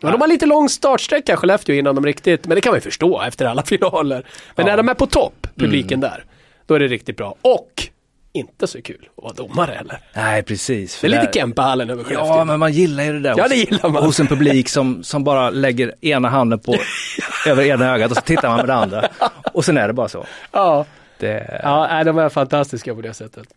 [0.01, 2.81] men de har lite lång startsträcka Skellefteå innan de riktigt, men det kan man ju
[2.81, 4.25] förstå efter alla finaler.
[4.55, 4.71] Men ja.
[4.71, 6.09] när de är på topp, publiken mm.
[6.09, 6.25] där,
[6.65, 7.35] då är det riktigt bra.
[7.41, 7.89] Och
[8.33, 9.99] inte så kul att vara domare heller.
[10.13, 11.01] Nej precis.
[11.01, 12.35] Det är lite Kempehallen över Skellefteå.
[12.35, 13.35] Ja men man gillar ju det där.
[13.37, 14.03] Ja det gillar man.
[14.03, 16.75] Hos en publik som, som bara lägger ena handen på
[17.47, 19.09] över ena ögat och så tittar man med det andra.
[19.53, 20.25] Och sen är det bara så.
[20.51, 20.85] Ja.
[21.19, 21.59] Det...
[21.63, 23.47] Ja, de är fantastiska på det sättet.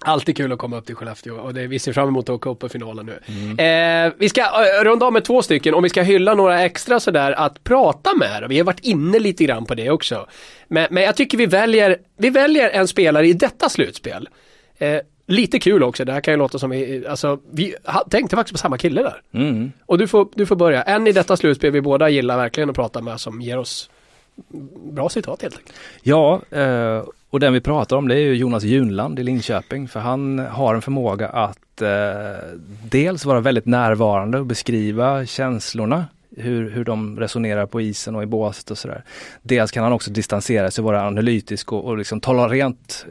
[0.00, 2.50] Alltid kul att komma upp till Skellefteå och det, vi ser fram emot att åka
[2.50, 3.18] upp på finalen nu.
[3.26, 4.06] Mm.
[4.06, 7.00] Eh, vi ska uh, runda av med två stycken, om vi ska hylla några extra
[7.00, 8.46] sådär att prata med.
[8.48, 10.26] Vi har varit inne lite grann på det också.
[10.68, 14.28] Men, men jag tycker vi väljer, vi väljer en spelare i detta slutspel.
[14.78, 17.74] Eh, lite kul också, det här kan ju låta som vi, alltså vi
[18.10, 19.22] tänkte faktiskt på samma kille där.
[19.34, 19.72] Mm.
[19.86, 20.82] Och du får, du får börja.
[20.82, 23.90] En i detta slutspel vi båda gillar verkligen att prata med som ger oss
[24.92, 25.76] bra citat helt enkelt.
[26.02, 29.88] Ja, eh, och den vi pratar om det är ju Jonas Junland i Linköping.
[29.88, 31.88] För han har en förmåga att eh,
[32.90, 36.04] dels vara väldigt närvarande och beskriva känslorna
[36.36, 39.04] hur, hur de resonerar på isen och i båset och sådär.
[39.42, 43.06] Dels kan han också distansera sig, vara analytisk och, och liksom tala rent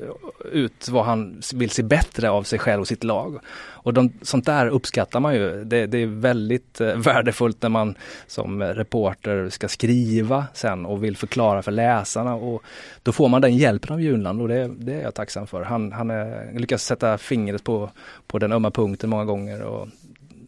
[0.52, 3.40] ut vad han vill se bättre av sig själv och sitt lag.
[3.82, 5.64] Och de, sånt där uppskattar man ju.
[5.64, 7.96] Det, det är väldigt eh, värdefullt när man
[8.28, 12.64] som reporter ska skriva sen och vill förklara för läsarna och
[13.04, 15.64] då får man den hjälpen av Junland och det, det är jag tacksam för.
[15.64, 17.90] Han, han är, lyckas sätta fingret på,
[18.28, 19.88] på den ömma punkten många gånger och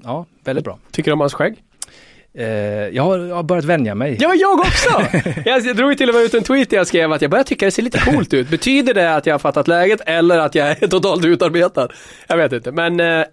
[0.04, 0.80] ja, väldigt bra.
[0.92, 1.64] Tycker du om hans skägg?
[2.34, 2.46] Eh,
[2.90, 4.18] jag, har, jag har börjat vänja mig.
[4.20, 5.20] Ja, jag också!
[5.46, 7.66] jag drog till och med ut en tweet där jag skrev att jag börjar tycka
[7.66, 8.50] det ser lite coolt ut.
[8.50, 11.88] Betyder det att jag har fattat läget eller att jag är totalt utarbetad?
[12.28, 13.26] Jag vet inte, men äh,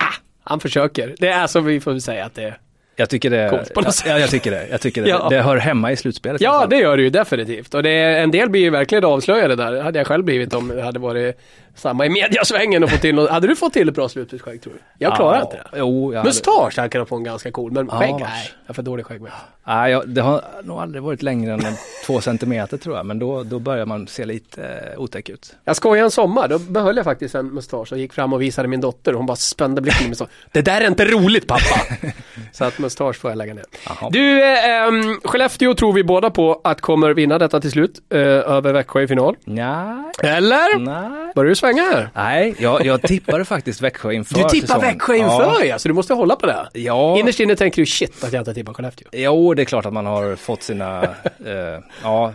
[0.44, 1.14] han försöker.
[1.18, 2.59] Det är som vi får säga att det är.
[2.96, 3.64] Jag tycker det,
[4.07, 4.66] ja, jag tycker det.
[4.70, 5.09] Jag tycker det.
[5.11, 5.28] Ja.
[5.30, 6.40] det hör hemma i slutspelet.
[6.40, 7.74] Ja, det gör det ju definitivt.
[7.74, 9.72] Och det, en del blir ju verkligen avslöjade där.
[9.72, 11.40] Det hade jag själv blivit om det hade varit
[11.79, 13.31] samma i mediasvängen och fått till något.
[13.31, 14.79] Hade du fått till ett bra slutspelsskägg tror du?
[14.99, 15.79] Jag klarar ja, inte det.
[15.79, 18.51] Jo, jag Mustasch hade kunnat få en ganska cool, men skägg, nej.
[18.62, 19.33] Jag har för dålig skägg med.
[19.66, 21.61] Nej, jag, det har nog aldrig varit längre än
[22.07, 25.57] två centimeter tror jag, men då, då börjar man se lite eh, otäck ut.
[25.64, 28.68] Jag skojade en sommar, då behöll jag faktiskt en mustasch och gick fram och visade
[28.68, 31.81] min dotter och hon bara spände blicken och sa Det där är inte roligt pappa!
[32.53, 33.64] Så att mustasch får jag lägga ner.
[33.91, 34.09] Aha.
[34.12, 38.20] Du, eh, ähm, Skellefteå tror vi båda på att kommer vinna detta till slut, eh,
[38.20, 39.37] över Växjö i final.
[39.45, 40.12] Nej.
[40.22, 40.79] Eller?
[40.79, 41.33] Nej.
[41.35, 42.10] Börjar du här?
[42.14, 44.88] Nej, jag, jag tippade faktiskt Växjö inför Du tippar säsongen.
[44.88, 45.78] Växjö inför ja.
[45.78, 46.68] så du måste hålla på det.
[46.72, 47.18] Ja.
[47.18, 49.08] Innerst inne tänker du shit att jag inte tippar Skellefteå.
[49.12, 52.32] Jo, det är klart att man har fått sina eh, ja,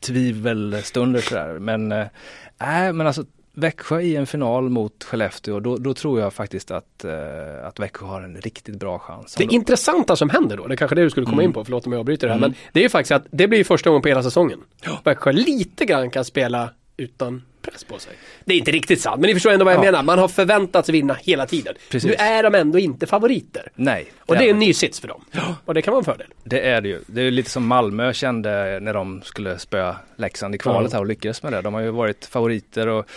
[0.00, 1.58] tvivelstunder sådär.
[1.58, 2.06] Men, eh,
[2.92, 3.24] men alltså
[3.58, 8.06] Växjö i en final mot Skellefteå, då, då tror jag faktiskt att, uh, att Växjö
[8.06, 9.34] har en riktigt bra chans.
[9.34, 11.44] Det intressanta som händer då, det är kanske det du skulle komma mm.
[11.44, 12.50] in på, förlåt om jag avbryter det här, mm.
[12.50, 14.60] men det är ju faktiskt att det blir första gången på hela säsongen.
[14.84, 15.00] Ja.
[15.04, 18.12] Växjö lite grann kan spela utan press på sig.
[18.44, 19.84] Det är inte riktigt sant, men ni förstår ändå vad jag ja.
[19.84, 20.02] menar.
[20.02, 21.74] Man har förväntats vinna hela tiden.
[21.90, 22.10] Precis.
[22.10, 23.70] Nu är de ändå inte favoriter.
[23.74, 24.04] Nej.
[24.04, 25.24] Det och det är en ny sits för dem.
[25.32, 25.56] Ja.
[25.64, 26.26] Och det kan vara en fördel.
[26.44, 27.00] Det är det ju.
[27.06, 31.06] Det är lite som Malmö kände när de skulle spöa Leksand i kvalet här och
[31.06, 31.62] lyckades med det.
[31.62, 33.10] De har ju varit favoriter och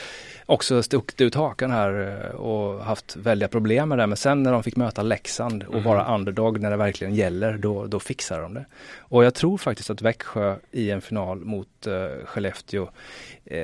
[0.51, 4.07] också stuckit ut hakan här eh, och haft väldiga problem med det.
[4.07, 5.83] Men sen när de fick möta Leksand och mm.
[5.83, 8.65] vara underdog när det verkligen gäller, då, då fixar de det.
[8.99, 12.89] Och jag tror faktiskt att Växjö i en final mot uh, Skellefteå,
[13.45, 13.59] eh,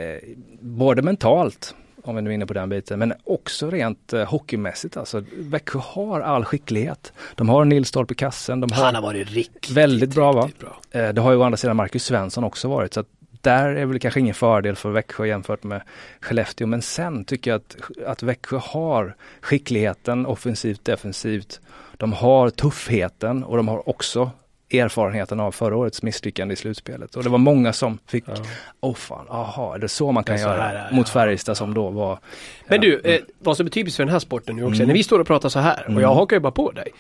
[0.68, 1.76] både mentalt
[2.07, 4.97] om vi nu är inne på den biten, men också rent eh, hockeymässigt.
[4.97, 7.13] Alltså, Växjö har all skicklighet.
[7.36, 8.59] De har Nils Stolpe i kassen.
[8.59, 10.49] De har Han har varit riktigt, väldigt bra va?
[10.59, 11.01] Bra.
[11.01, 12.93] Eh, det har ju å andra sidan Marcus Svensson också varit.
[12.93, 13.03] Så
[13.41, 15.82] där är väl kanske ingen fördel för Växjö jämfört med
[16.22, 16.68] Skellefteå.
[16.68, 21.61] Men sen tycker jag att, att Växjö har skickligheten offensivt, defensivt.
[21.97, 24.32] De har tuffheten och de har också
[24.72, 27.15] erfarenheten av förra årets misslyckande i slutspelet.
[27.15, 28.43] Och det var många som fick, åh ja.
[28.82, 31.55] oh fan, aha, är det så man kan göra här, mot Färjestad ja.
[31.55, 32.20] som då var
[32.68, 34.88] Men du, eh, vad som är typiskt för den här sporten nu också, mm.
[34.88, 36.15] när vi står och pratar så här, och jag mm.
[36.15, 36.91] hakar ju bara på dig,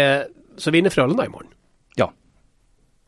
[0.00, 0.20] eh,
[0.56, 1.48] så vinner Frölunda imorgon.
[1.94, 2.12] Ja.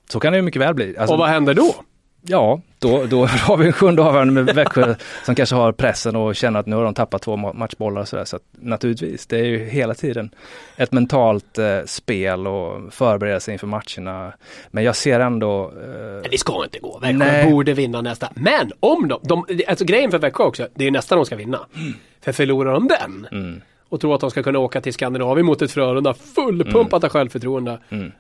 [0.09, 0.97] Så kan det ju mycket väl bli.
[0.97, 1.75] Alltså, och vad händer då?
[2.23, 4.95] Ja, då, då har vi en sjunde avgörande med Växjö
[5.25, 8.25] som kanske har pressen och känner att nu har de tappat två matchbollar och sådär.
[8.25, 10.31] Så att, naturligtvis, det är ju hela tiden
[10.77, 14.33] ett mentalt eh, spel och förbereda sig inför matcherna.
[14.71, 15.64] Men jag ser ändå...
[15.64, 16.99] Eh, det ska inte gå.
[16.99, 17.51] Växjö nej.
[17.51, 18.29] borde vinna nästa.
[18.35, 21.61] Men om de, de, alltså grejen för Växjö också, det är nästa de ska vinna.
[21.77, 21.93] Mm.
[22.21, 23.61] För förlorar de den mm.
[23.89, 27.07] och tror att de ska kunna åka till Skandinavien mot ett Frölunda fullpumpat mm.
[27.07, 27.79] av självförtroende.
[27.89, 28.12] Mm.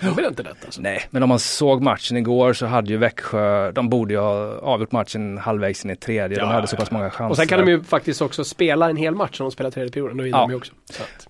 [0.00, 0.56] Jag vill inte detta.
[0.64, 0.80] Alltså.
[0.80, 4.58] Nej, men om man såg matchen igår så hade ju Växjö, de borde ju ha
[4.58, 6.38] avgjort matchen halvvägs in i tredje.
[6.38, 7.30] Ja, de hade så pass många chanser.
[7.30, 9.92] Och sen kan de ju faktiskt också spela en hel match om de spelar tredje
[9.92, 10.16] perioden.
[10.16, 10.42] Då vinner ja.
[10.42, 10.72] de ju också.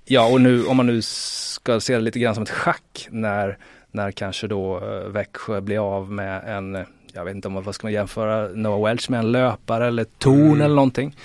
[0.04, 3.58] Ja, och nu om man nu ska se det lite grann som ett schack när,
[3.90, 7.86] när kanske då uh, Växjö blir av med en jag vet inte om vad ska
[7.86, 10.60] man jämföra Noah Welch med en löpare eller ton mm.
[10.60, 11.16] eller någonting.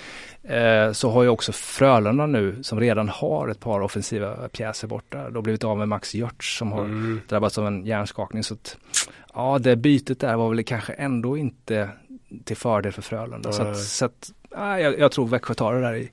[0.48, 5.30] Eh, så har ju också Frölunda nu som redan har ett par offensiva pjäser borta.
[5.30, 7.20] Då blivit av med Max Görtz som har mm.
[7.28, 8.42] drabbats av en hjärnskakning.
[8.42, 8.76] Så att,
[9.34, 11.88] ja, det bytet där var väl kanske ändå inte
[12.44, 13.50] till fördel för Frölunda.
[13.50, 13.52] Mm.
[13.52, 16.10] Så att, så att ja, jag, jag, tror Växjö tar det där i,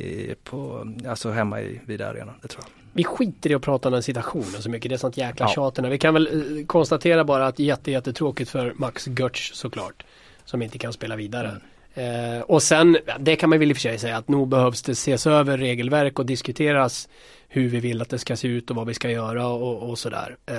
[0.00, 2.32] i, på, alltså hemma i Vida Arena.
[2.42, 2.70] Det tror jag.
[2.92, 4.88] Vi skiter i att prata om den situationen så mycket.
[4.88, 5.72] Det är sånt jäkla ja.
[5.72, 5.78] tjat.
[5.78, 10.04] Vi kan väl eh, konstatera bara att jätte, jättetråkigt för Max Görtz såklart.
[10.44, 11.48] Som inte kan spela vidare.
[11.48, 11.62] Mm.
[11.94, 14.82] Eh, och sen, det kan man väl i och för sig säga att nog behövs
[14.82, 17.08] det ses över regelverk och diskuteras
[17.48, 19.98] hur vi vill att det ska se ut och vad vi ska göra och, och
[19.98, 20.36] sådär.
[20.46, 20.56] Eh,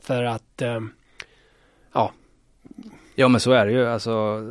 [0.00, 0.80] för att, eh,
[1.92, 2.12] ja.
[3.14, 4.42] Ja men så är det ju, alltså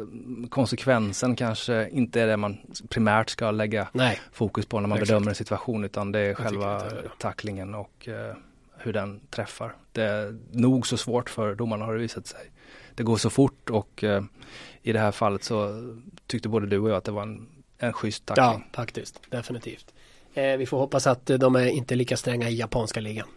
[0.50, 2.58] konsekvensen kanske inte är det man
[2.90, 4.20] primärt ska lägga Nej.
[4.32, 5.10] fokus på när man Exakt.
[5.10, 6.84] bedömer en situation utan det är Jag själva
[7.18, 8.36] tacklingen och eh,
[8.78, 9.76] hur den träffar.
[9.92, 12.52] Det är nog så svårt för domarna har det visat sig.
[12.96, 14.24] Det går så fort och eh,
[14.88, 15.84] i det här fallet så
[16.28, 17.48] tyckte både du och jag att det var en,
[17.80, 18.46] en schysst tackling.
[18.46, 19.20] Ja, faktiskt.
[19.30, 19.86] Definitivt.
[20.34, 23.28] Eh, vi får hoppas att de är inte lika stränga i japanska ligan.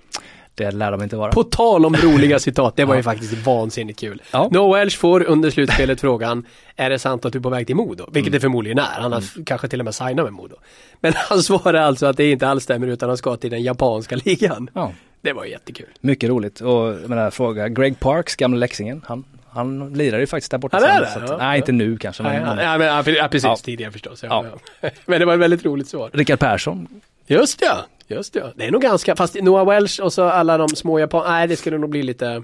[0.54, 1.32] Det lär de inte vara.
[1.32, 4.22] På tal om roliga citat, det var ju faktiskt vansinnigt kul.
[4.32, 4.48] Ja.
[4.52, 6.46] Noah Welch får under slutspelet frågan,
[6.76, 8.04] är det sant att du är på väg till Modo?
[8.12, 8.32] Vilket Mm.
[8.32, 10.56] det förmodligen är, han har kanske till och med signat med Modo.
[11.00, 14.16] Men han svarar alltså att det inte alls stämmer utan han ska till den japanska
[14.24, 14.70] ligan.
[14.74, 15.86] Ja, Det var jättekul.
[16.00, 16.60] mycket roligt.
[16.60, 19.02] Och jag menar, fråga Greg Parks, gamla Leksingen.
[19.06, 20.76] Han, han lirar ju faktiskt där borta.
[20.76, 21.10] Han är sen, det?
[21.10, 21.46] så att, Ja.
[21.46, 22.22] nej, inte nu kanske.
[22.22, 23.56] Men, Ja, ja, men, ja, precis, Ja.
[23.56, 24.22] tidigare förstås.
[24.22, 24.44] Ja,
[24.80, 24.90] Ja.
[25.06, 26.10] Men det var ett väldigt roligt svar.
[26.12, 26.88] Rickard Persson.
[27.26, 27.76] Just ja,
[28.08, 28.52] just ja.
[28.56, 31.24] Det är nog ganska, fast Noah Welch och så alla de små japan...
[31.28, 32.42] Nej, det skulle nog bli lite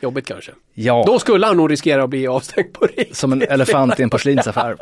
[0.00, 0.52] jobbigt kanske.
[0.74, 3.16] Ja, Då skulle han nog riskera att bli avstängd på riktigt.
[3.16, 4.76] som en elefant i en porslinsaffär.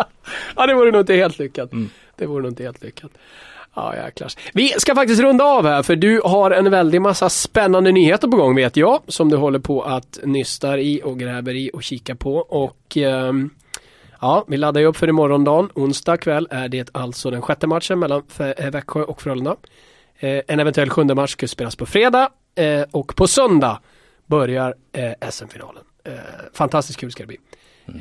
[0.56, 1.72] Ja, det vore nog inte helt lyckat.
[1.72, 1.90] Mm.
[2.16, 3.11] Det vore nog inte helt lyckat.
[3.75, 4.33] Ja, jäklar.
[4.53, 8.37] Vi ska faktiskt runda av här för du har en väldig massa spännande nyheter på
[8.37, 9.01] gång vet jag.
[9.09, 12.37] Som du håller på att nystar i och gräver i och kika på.
[12.37, 13.51] Och ehm,
[14.21, 15.71] ja, vi laddar ju upp för imorgondagen.
[15.75, 19.57] Onsdag kväll är det alltså den sjätte matchen mellan eh, Växjö och Frölunda.
[20.18, 23.81] Eh, en eventuell sjunde match ska spelas på fredag eh, och på söndag
[24.27, 25.83] börjar eh, SM-finalen.
[26.05, 26.12] Eh,
[26.53, 27.39] fantastiskt kul ska det bli.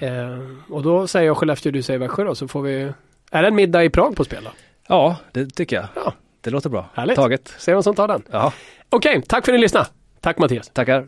[0.08, 0.40] Eh,
[0.70, 2.92] och då säger jag Skellefteå, du säger Växjö då, så får vi...
[3.32, 4.52] Är det en middag i Prag på spel då?
[4.90, 5.86] Ja, det tycker jag.
[5.96, 6.14] Ja.
[6.42, 6.90] Det låter bra.
[6.94, 7.16] Härligt.
[7.16, 7.54] Taget.
[7.58, 8.24] Se vem som tar den.
[8.32, 8.54] Ja,
[8.90, 9.88] Okej, tack för att ni lyssnade.
[10.22, 10.70] Tack Mattias.
[10.70, 11.06] tackar.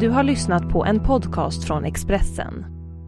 [0.00, 2.73] Du har lyssnat på en podcast från Expressen.